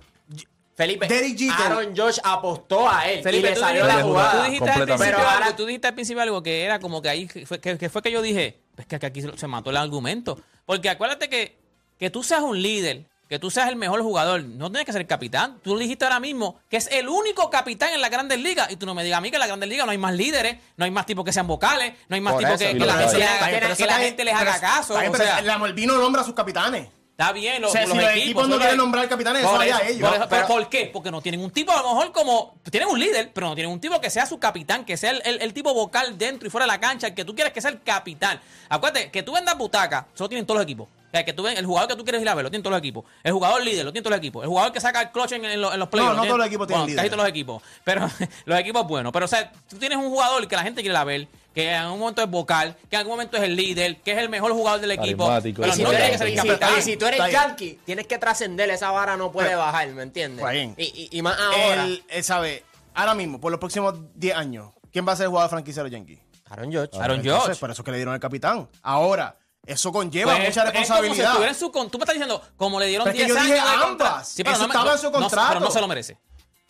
Felipe, 0.80 1.06
Derek 1.08 1.36
Jeter- 1.36 1.52
Aaron 1.66 1.94
Josh 1.96 2.18
apostó 2.24 2.88
a 2.88 3.06
él 3.08 3.22
Felipe, 3.22 3.48
y 3.48 3.50
le 3.54 3.56
salió 3.56 3.86
la 3.86 4.00
tú 4.00 4.08
jugada. 4.08 4.44
dijiste 4.44 4.70
al 4.70 4.78
Completamente. 4.78 4.86
principio 4.86 5.06
Pero 5.06 5.18
algo, 5.18 5.30
ahora- 5.44 5.56
tú 5.56 5.66
dijiste 5.66 5.86
al 5.88 5.94
principio 5.94 6.22
algo 6.22 6.42
que 6.42 6.64
era 6.64 6.78
como 6.80 7.02
que 7.02 7.08
ahí 7.10 7.28
fue 7.46 7.60
que, 7.60 7.76
que 7.76 7.88
fue 7.90 8.02
que 8.02 8.10
yo 8.10 8.22
dije, 8.22 8.58
es 8.78 8.86
que 8.86 8.96
aquí 9.06 9.20
se 9.22 9.36
se 9.36 9.46
mató 9.46 9.70
el 9.70 9.76
argumento. 9.76 10.40
Porque 10.64 10.88
acuérdate 10.88 11.28
que, 11.28 11.56
que 11.98 12.08
tú 12.10 12.22
seas 12.22 12.40
un 12.40 12.60
líder 12.62 13.04
que 13.28 13.38
tú 13.38 13.48
seas 13.48 13.68
el 13.68 13.76
mejor 13.76 14.02
jugador. 14.02 14.42
No 14.42 14.70
tienes 14.70 14.84
que 14.86 14.90
ser 14.92 15.02
el 15.02 15.06
capitán. 15.06 15.60
Tú 15.62 15.78
dijiste 15.78 16.04
ahora 16.04 16.18
mismo 16.18 16.58
que 16.68 16.76
es 16.78 16.88
el 16.90 17.08
único 17.08 17.48
capitán 17.48 17.92
en 17.92 18.00
la 18.00 18.08
Grandes 18.08 18.40
Ligas. 18.40 18.68
Y 18.72 18.76
tú 18.76 18.86
no 18.86 18.92
me 18.94 19.04
digas 19.04 19.18
a 19.18 19.20
mí 19.20 19.30
que 19.30 19.36
en 19.36 19.40
la 19.40 19.46
Grandes 19.46 19.68
Ligas 19.68 19.86
no 19.86 19.92
hay 19.92 19.98
más 19.98 20.14
líderes, 20.14 20.56
no 20.76 20.84
hay 20.84 20.90
más 20.90 21.06
tipos 21.06 21.24
que 21.24 21.32
sean 21.32 21.46
vocales, 21.46 21.92
no 22.08 22.16
hay 22.16 22.20
más 22.20 22.36
tipos 22.36 22.58
que, 22.58 22.72
que 22.76 23.86
la, 23.86 23.94
gente, 23.98 24.24
les 24.24 24.34
haga 24.34 24.58
caso. 24.58 24.98
la 25.44 25.58
Molvino 25.58 25.96
nombra 25.96 26.22
a 26.22 26.24
sus 26.24 26.34
capitanes. 26.34 26.88
Está 27.20 27.32
bien, 27.34 27.60
los, 27.60 27.70
O 27.70 27.72
sea, 27.74 27.82
los 27.82 27.90
si 27.90 27.96
los 27.98 28.04
equipos. 28.06 28.24
equipos 28.24 28.48
no 28.48 28.56
quieren 28.58 28.76
nombrar 28.78 29.06
capitanes, 29.06 29.42
eso 29.44 29.60
eso, 29.60 29.78
ellos. 29.82 30.00
por 30.08 30.16
eso, 30.16 30.26
Pero- 30.26 30.28
pero 30.30 30.46
¿Por 30.46 30.68
qué? 30.70 30.86
Porque 30.90 31.10
no 31.10 31.20
tienen 31.20 31.42
un 31.44 31.50
tipo, 31.50 31.70
a 31.70 31.82
lo 31.82 31.88
mejor 31.94 32.12
como. 32.12 32.54
Tienen 32.70 32.88
un 32.88 32.98
líder, 32.98 33.30
pero 33.34 33.48
no 33.48 33.54
tienen 33.54 33.70
un 33.70 33.78
tipo 33.78 34.00
que 34.00 34.08
sea 34.08 34.24
su 34.24 34.38
capitán, 34.38 34.86
que 34.86 34.96
sea 34.96 35.10
el, 35.10 35.20
el- 35.26 35.42
el 35.42 35.52
tipo 35.52 35.74
vocal 35.74 36.16
dentro 36.16 36.48
y 36.48 36.50
fuera 36.50 36.64
de 36.64 36.72
la 36.72 36.80
cancha, 36.80 37.08
el 37.08 37.14
que 37.14 37.26
tú 37.26 37.34
quieres 37.34 37.52
que 37.52 37.60
sea 37.60 37.70
el 37.72 37.82
capitán. 37.82 38.40
Acuérdate, 38.70 39.10
que 39.10 39.22
tú 39.22 39.32
vendas 39.34 39.58
butaca, 39.58 40.06
solo 40.14 40.30
tienen 40.30 40.46
todos 40.46 40.56
los 40.60 40.64
equipos. 40.64 40.88
O 41.10 41.12
sea, 41.12 41.24
que 41.24 41.32
tú 41.32 41.42
ven, 41.42 41.56
el 41.56 41.66
jugador 41.66 41.88
que 41.90 41.96
tú 41.96 42.04
quieres 42.04 42.22
ir 42.22 42.28
a 42.28 42.34
ver, 42.36 42.44
lo 42.44 42.50
tienen 42.50 42.62
todos 42.62 42.72
los 42.72 42.78
equipos. 42.78 43.04
El 43.24 43.32
jugador 43.32 43.62
líder, 43.64 43.84
lo 43.84 43.90
tienen 43.90 44.04
todos 44.04 44.12
los 44.12 44.18
equipos. 44.18 44.44
El 44.44 44.48
jugador 44.48 44.72
que 44.72 44.80
saca 44.80 45.02
el 45.02 45.10
clutch 45.10 45.32
en, 45.32 45.44
en 45.44 45.60
los, 45.60 45.74
en 45.74 45.80
los 45.80 45.88
playoffs. 45.88 46.14
no 46.16 46.22
lo 46.22 46.26
todos 46.28 46.38
los 46.38 46.46
equipos 46.46 46.66
tienen 46.68 46.82
bueno, 46.86 46.96
Casi 46.96 47.08
líderes. 47.08 47.10
todos 47.10 47.22
los 47.24 47.28
equipos. 47.30 47.62
Pero 47.82 48.10
los 48.44 48.58
equipos 48.60 48.86
buenos. 48.86 49.12
Pero, 49.12 49.24
o 49.24 49.28
sea, 49.28 49.52
tú 49.68 49.76
tienes 49.76 49.98
un 49.98 50.08
jugador 50.08 50.46
que 50.46 50.54
la 50.56 50.62
gente 50.62 50.82
quiere 50.82 50.94
ir 50.94 50.96
a 50.98 51.02
ver, 51.04 51.26
que 51.52 51.68
en 51.70 51.74
algún 51.74 51.98
momento 51.98 52.22
es 52.22 52.30
vocal, 52.30 52.76
que 52.88 52.94
en 52.94 53.00
algún 53.00 53.14
momento 53.14 53.36
es 53.38 53.42
el 53.42 53.56
líder, 53.56 53.96
que 54.02 54.12
es 54.12 54.18
el 54.18 54.28
mejor 54.28 54.52
jugador 54.52 54.80
del 54.80 54.92
equipo. 54.92 55.26
Pero 55.42 55.72
si, 55.72 55.82
no 55.82 55.90
eres, 55.90 56.10
que 56.12 56.18
ser 56.18 56.26
el 56.28 56.36
capitán. 56.36 56.70
y 56.78 56.82
si 56.82 56.96
tú 56.96 57.06
eres 57.06 57.20
yankee, 57.32 57.80
tienes 57.84 58.06
que 58.06 58.18
trascender, 58.18 58.70
esa 58.70 58.92
vara 58.92 59.16
no 59.16 59.32
puede 59.32 59.48
Pero- 59.48 59.58
bajar, 59.58 59.88
¿me 59.88 60.04
entiendes? 60.04 60.44
Y, 60.76 60.82
y- 60.84 61.08
y 61.10 61.22
más 61.22 61.36
ahora. 61.40 61.86
Él, 61.86 62.04
él 62.08 62.22
sabe, 62.22 62.62
ahora 62.94 63.14
mismo, 63.16 63.40
por 63.40 63.50
los 63.50 63.58
próximos 63.58 63.94
10 64.14 64.36
años, 64.36 64.70
¿quién 64.92 65.08
va 65.08 65.12
a 65.12 65.16
ser 65.16 65.24
el 65.24 65.30
jugador 65.30 65.50
franquicia 65.50 65.82
de 65.82 65.88
los 65.90 65.98
Yankees? 65.98 66.20
Aaron 66.48 66.70
George. 66.72 66.90
Aaron 67.00 67.22
George. 67.22 67.54
por 67.60 67.70
eso 67.70 67.82
es 67.82 67.84
que 67.84 67.90
le 67.92 67.96
dieron 67.98 68.12
el 68.14 68.18
capitán. 68.20 68.68
Ahora, 68.82 69.36
eso 69.66 69.92
conlleva 69.92 70.32
Pues, 70.34 70.48
mucha 70.48 70.62
es 70.64 70.72
como 70.72 70.84
si 70.84 70.92
responsabilidad. 70.92 71.56
su 71.56 71.70
con- 71.72 71.90
Tú 71.90 71.98
me 71.98 72.02
estás 72.04 72.14
diciendo, 72.14 72.42
como 72.56 72.80
le 72.80 72.86
dieron 72.86 73.04
Pero 73.04 73.16
es 73.16 73.20
que 73.20 73.26
10 73.26 73.28
yo 73.36 73.40
años 73.42 73.54
dije 73.64 73.78
de 73.78 73.84
ambas. 73.84 74.28
Sí, 74.28 74.42
pero 74.44 74.56
Eso 74.56 74.66
no 74.66 74.72
estaba 74.72 74.90
en 74.90 74.92
no- 74.96 74.98
su 74.98 75.06
no- 75.10 75.12
contrato. 75.12 75.48
pero 75.48 75.60
no 75.60 75.70
se 75.70 75.80
lo 75.80 75.88
merece. 75.88 76.18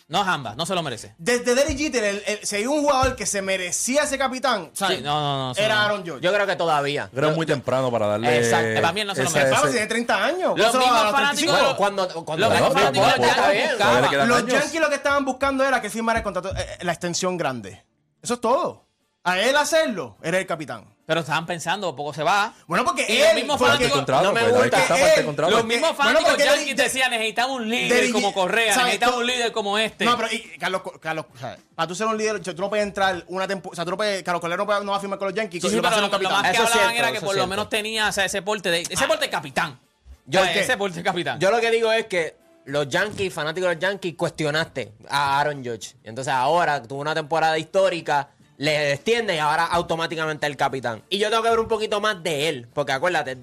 No 0.09 0.23
es 0.23 0.27
ambas, 0.27 0.57
no 0.57 0.67
se 0.67 0.75
lo 0.75 0.83
merece. 0.83 1.15
Desde 1.19 1.55
Derek 1.55 1.79
Jeter, 1.79 2.03
el, 2.03 2.23
el- 2.27 2.45
si 2.45 2.57
hay 2.57 2.67
un 2.67 2.81
jugador 2.83 3.15
que 3.15 3.27
se 3.27 3.43
merecía 3.43 4.03
ese 4.03 4.19
capitán. 4.19 4.73
Sí, 4.75 4.83
no, 5.05 5.21
no, 5.21 5.39
no, 5.47 5.53
eso 5.53 5.61
era 5.63 5.77
no. 5.77 5.81
Aaron 5.83 6.05
George. 6.05 6.21
Yo 6.25 6.33
creo 6.35 6.47
que 6.49 6.57
todavía. 6.57 7.09
Creo 7.13 7.27
que 7.27 7.31
es 7.31 7.37
muy 7.37 7.47
temprano 7.47 7.93
para 7.93 8.09
darle. 8.09 8.39
Exacto, 8.39 8.81
también 8.81 9.07
no 9.07 9.15
se 9.15 9.23
lo 9.23 9.31
merece. 9.31 9.53
Vamos, 9.53 9.71
tiene 9.71 9.87
30 9.87 10.25
años. 10.25 10.59
Los 10.59 10.67
¿Cómo 10.67 10.73
se 10.73 10.79
va 10.79 10.83
mismos 10.85 11.01
a 11.01 11.05
los 11.05 11.13
fanáticos 11.13 11.37
35? 11.39 11.57
de 11.57 11.63
los- 11.63 11.75
Cuando, 11.75 12.25
cuando 12.25 12.47
Los 12.49 12.55
mismos 12.55 12.75
fanáticos 12.75 13.07
los 13.07 13.27
Yankees 13.27 14.27
Los. 14.29 14.47
Yankees 14.47 14.81
lo 14.81 14.89
que 14.89 14.95
estaban 14.97 15.25
buscando 15.25 15.65
era 15.65 15.81
que 15.81 15.91
firmara 15.91 16.19
el 16.19 16.23
contrato, 16.25 16.51
eh, 16.57 16.79
la 16.81 16.91
extensión 16.91 17.37
grande. 17.37 17.85
Eso 18.21 18.35
es 18.35 18.41
todo. 18.41 18.89
A 19.23 19.39
él 19.39 19.55
hacerlo, 19.57 20.17
era 20.25 20.39
el 20.41 20.47
capitán. 20.47 20.93
Pero 21.11 21.23
estaban 21.23 21.45
pensando, 21.45 21.97
poco 21.97 22.15
se 22.15 22.23
va. 22.23 22.55
Bueno, 22.69 22.85
porque 22.85 23.05
Y 23.09 23.17
él, 23.17 23.25
los 23.25 23.35
mismos 23.35 23.61
fanáticos- 23.61 23.91
contrato, 23.97 24.23
no 24.27 24.33
me 24.33 24.43
pues, 24.43 24.53
gusta. 24.53 24.67
está 24.83 24.95
parte 24.95 25.05
del 25.11 25.19
Él- 25.19 25.25
contrato. 25.27 25.51
Los 25.51 25.65
mismos 25.65 25.89
bueno, 25.89 26.05
fanáticos 26.05 26.31
porque 26.31 26.45
Yankees 26.45 26.77
decían, 26.77 27.11
necesitamos 27.11 27.57
un 27.61 27.69
líder 27.69 28.13
como 28.13 28.33
Correa, 28.33 28.77
necesitamos 28.77 29.17
un 29.17 29.27
líder 29.27 29.51
como 29.51 29.77
este. 29.77 30.05
No, 30.05 30.17
pero 30.17 30.33
y, 30.33 30.39
Carlos, 30.57 30.83
Carlos, 31.01 31.27
o 31.35 31.39
sea, 31.39 31.59
para 31.75 31.89
tú 31.89 31.97
ser 31.97 32.07
un 32.07 32.17
líder, 32.17 32.39
tú 32.39 32.55
no 32.55 32.69
puedes 32.69 32.87
entrar 32.87 33.25
una 33.27 33.49
temporada. 33.49 33.73
O 33.73 33.75
sea, 33.75 33.85
tú 33.85 33.91
no 33.91 33.97
puedes. 33.97 34.23
Carlos 34.23 34.41
Colero 34.41 34.59
no, 34.59 34.67
puede- 34.67 34.85
no 34.85 34.93
va 34.93 34.99
a 34.99 35.01
firmar 35.01 35.19
con 35.19 35.27
los 35.27 35.35
Yankees. 35.35 35.61
Sí, 35.61 35.69
pero 35.69 35.83
lo, 35.83 35.83
más 35.83 36.01
que 36.01 36.07
Eso 36.07 36.27
hablaban 36.29 36.53
cierto, 36.55 36.91
era 36.93 37.11
que 37.11 37.21
por 37.21 37.35
lo 37.35 37.47
menos 37.49 37.69
tenía 37.69 38.07
o 38.09 38.13
sea, 38.13 38.25
ese 38.27 38.41
porte 38.43 38.71
de 38.71 38.83
ese 38.83 39.07
porte 39.09 39.25
de 39.25 39.31
capitán. 39.31 39.81
Yo 40.27 40.41
O 40.41 40.45
sea, 40.45 40.53
qué? 40.53 40.61
ese 40.61 40.77
porte 40.77 40.99
de 40.99 41.03
capitán. 41.03 41.41
Yo 41.41 41.51
lo 41.51 41.61
que 41.61 41.73
digo 41.73 41.91
es 41.91 42.07
que 42.07 42.37
los 42.67 42.89
Yankees, 42.89 43.35
fanáticos 43.35 43.69
de 43.69 43.75
los 43.75 43.83
Yankees, 43.83 44.15
cuestionaste 44.17 44.93
a 45.09 45.41
Aaron 45.41 45.65
George. 45.65 45.97
Y 46.05 46.09
entonces 46.09 46.33
ahora 46.33 46.81
tuvo 46.81 47.01
una 47.01 47.17
temporada 47.17 47.59
histórica, 47.59 48.29
le 48.61 48.93
extiende 48.93 49.35
y 49.35 49.39
ahora 49.39 49.65
automáticamente 49.65 50.47
el 50.47 50.55
capitán. 50.57 51.03
Y 51.09 51.17
yo 51.19 51.31
tengo 51.31 51.43
que 51.43 51.49
ver 51.51 51.59
un 51.61 51.69
poquito 51.69 51.99
más 52.01 52.23
de 52.23 52.49
él. 52.51 52.69
Porque 52.75 52.93
acuérdate, 52.93 53.39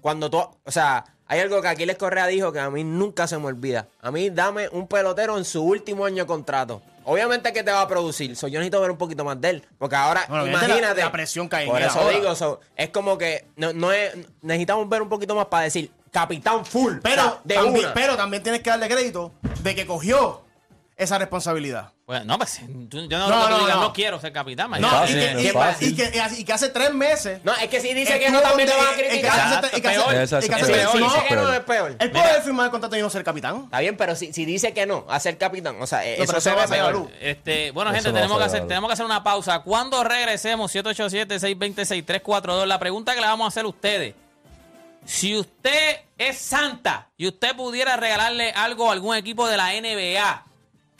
cuando 0.00 0.30
tú. 0.30 0.38
O 0.38 0.70
sea, 0.70 1.04
hay 1.26 1.40
algo 1.40 1.60
que 1.60 1.66
Aquiles 1.68 1.96
Correa 1.96 2.28
dijo 2.28 2.52
que 2.52 2.60
a 2.60 2.70
mí 2.70 2.84
nunca 2.84 3.26
se 3.26 3.36
me 3.38 3.46
olvida. 3.46 3.88
A 4.00 4.12
mí 4.12 4.30
dame 4.30 4.68
un 4.68 4.86
pelotero 4.86 5.36
en 5.38 5.44
su 5.44 5.60
último 5.62 6.04
año 6.04 6.22
de 6.22 6.26
contrato. 6.26 6.82
Obviamente 7.04 7.52
que 7.52 7.64
te 7.64 7.72
va 7.72 7.80
a 7.82 7.88
producir. 7.88 8.36
So, 8.36 8.46
yo 8.46 8.60
necesito 8.60 8.80
ver 8.80 8.92
un 8.92 8.96
poquito 8.98 9.24
más 9.24 9.40
de 9.40 9.50
él. 9.50 9.64
Porque 9.76 9.96
ahora, 9.96 10.24
Bueno, 10.28 10.46
imagínate. 10.46 11.00
la- 11.00 11.06
la 11.06 11.12
presión 11.12 11.48
cae 11.48 11.64
en 11.64 11.70
Por 11.70 11.82
eso 11.82 11.98
ahora. 11.98 12.16
digo, 12.16 12.34
so, 12.36 12.60
es 12.76 12.90
como 12.90 13.18
que 13.18 13.46
no, 13.56 13.72
no 13.72 13.90
es, 13.90 14.12
necesitamos 14.42 14.88
ver 14.88 15.02
un 15.02 15.08
poquito 15.08 15.34
más 15.34 15.46
para 15.46 15.64
decir 15.64 15.90
capitán 16.12 16.64
full. 16.64 16.98
Pero, 17.02 17.22
o 17.22 17.24
sea, 17.24 17.40
de 17.42 17.54
también, 17.56 17.88
pero 17.94 18.16
también 18.16 18.42
tienes 18.44 18.60
que 18.62 18.70
darle 18.70 18.86
crédito 18.88 19.32
de 19.62 19.74
que 19.74 19.84
cogió 19.86 20.42
esa 20.96 21.18
responsabilidad. 21.18 21.92
Pues, 22.10 22.24
no, 22.24 22.36
pues 22.38 22.60
tú- 22.90 23.06
yo 23.08 23.18
no, 23.20 23.28
No, 23.28 23.48
no, 23.48 23.58
digas, 23.60 23.76
no. 23.76 23.82
no 23.82 23.92
quiero 23.92 24.18
ser 24.20 24.32
capitán. 24.32 24.68
No, 24.68 24.76
y, 25.06 25.12
que, 25.12 25.32
no 25.32 25.40
y- 25.40 25.46
es 25.46 25.80
y 25.82 25.94
que, 25.94 26.10
y 26.38 26.44
que 26.44 26.52
hace 26.52 26.68
tres 26.70 26.92
meses. 26.92 27.38
No, 27.44 27.54
es 27.54 27.68
que 27.68 27.80
si 27.80 27.94
dice 27.94 28.18
que 28.18 28.30
no, 28.30 28.40
también 28.40 28.68
te 28.68 28.74
van 28.76 28.84
a 28.88 28.92
criticar. 28.96 29.64
el 29.72 29.80
que 29.80 29.88
hace- 29.88 30.02
tres- 30.08 30.22
esa- 30.32 30.40
dice 30.40 30.58
no, 30.58 31.24
que 31.28 31.36
no, 31.36 31.52
es 31.52 31.60
peor. 31.60 31.94
Él 32.00 32.10
puede 32.10 32.42
firmar 32.42 32.64
el 32.66 32.72
contrato 32.72 32.96
y 32.96 33.00
no 33.00 33.10
ser 33.10 33.22
capitán. 33.22 33.62
Está 33.66 33.78
bien, 33.78 33.96
pero 33.96 34.16
si, 34.16 34.32
si 34.32 34.44
dice 34.44 34.72
que 34.74 34.86
no, 34.86 35.06
a 35.08 35.20
ser 35.20 35.38
capitán, 35.38 35.80
o 35.80 35.86
sea, 35.86 36.00
No, 36.00 36.04
eso 36.24 36.32
se 36.32 36.38
eso 36.38 36.50
ve 36.50 36.56
va 36.56 36.64
a 36.64 36.66
peor. 36.66 37.08
Este, 37.20 37.70
bueno, 37.70 37.92
Eso 37.92 37.98
gente, 37.98 38.08
no 38.10 38.14
tenemos, 38.16 38.38
que 38.38 38.44
hacer, 38.44 38.66
tenemos 38.66 38.88
que 38.88 38.92
hacer 38.94 39.06
una 39.06 39.22
pausa. 39.22 39.60
Cuando 39.60 40.02
regresemos, 40.02 40.72
787-626-342, 40.74 42.66
la 42.66 42.80
pregunta 42.80 43.14
que 43.14 43.20
le 43.20 43.28
vamos 43.28 43.44
a 43.44 43.48
hacer 43.48 43.64
a 43.66 43.68
ustedes. 43.68 44.16
Si 45.04 45.36
usted 45.36 45.98
es 46.18 46.38
santa 46.38 47.06
y 47.16 47.28
usted 47.28 47.54
pudiera 47.54 47.96
regalarle 47.96 48.50
algo 48.50 48.90
a 48.90 48.94
algún 48.94 49.14
equipo 49.14 49.46
de 49.46 49.56
la 49.56 49.74
NBA, 49.74 50.44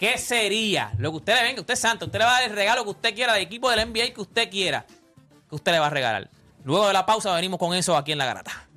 ¿qué 0.01 0.17
sería? 0.17 0.93
Lo 0.97 1.11
que 1.11 1.19
usted 1.19 1.35
le 1.35 1.43
venga, 1.43 1.61
usted 1.61 1.75
es 1.75 1.81
santa, 1.81 2.07
usted 2.07 2.19
le 2.19 2.25
va 2.25 2.39
a 2.39 2.41
dar 2.41 2.51
el 2.51 2.57
regalo 2.57 2.85
que 2.85 2.91
usted 2.91 3.15
quiera 3.15 3.35
de 3.35 3.43
equipo 3.43 3.71
del 3.71 3.91
NBA 3.91 4.15
que 4.15 4.23
usted 4.23 4.51
quiera, 4.51 4.87
que 5.47 5.55
usted 5.55 5.73
le 5.73 5.79
va 5.79 5.89
a 5.89 5.91
regalar. 5.91 6.31
Luego 6.65 6.87
de 6.87 6.95
la 6.95 7.05
pausa 7.05 7.35
venimos 7.35 7.59
con 7.59 7.75
eso 7.75 7.95
aquí 7.95 8.13
en 8.13 8.19
La 8.19 8.25
Garata. 8.25 8.70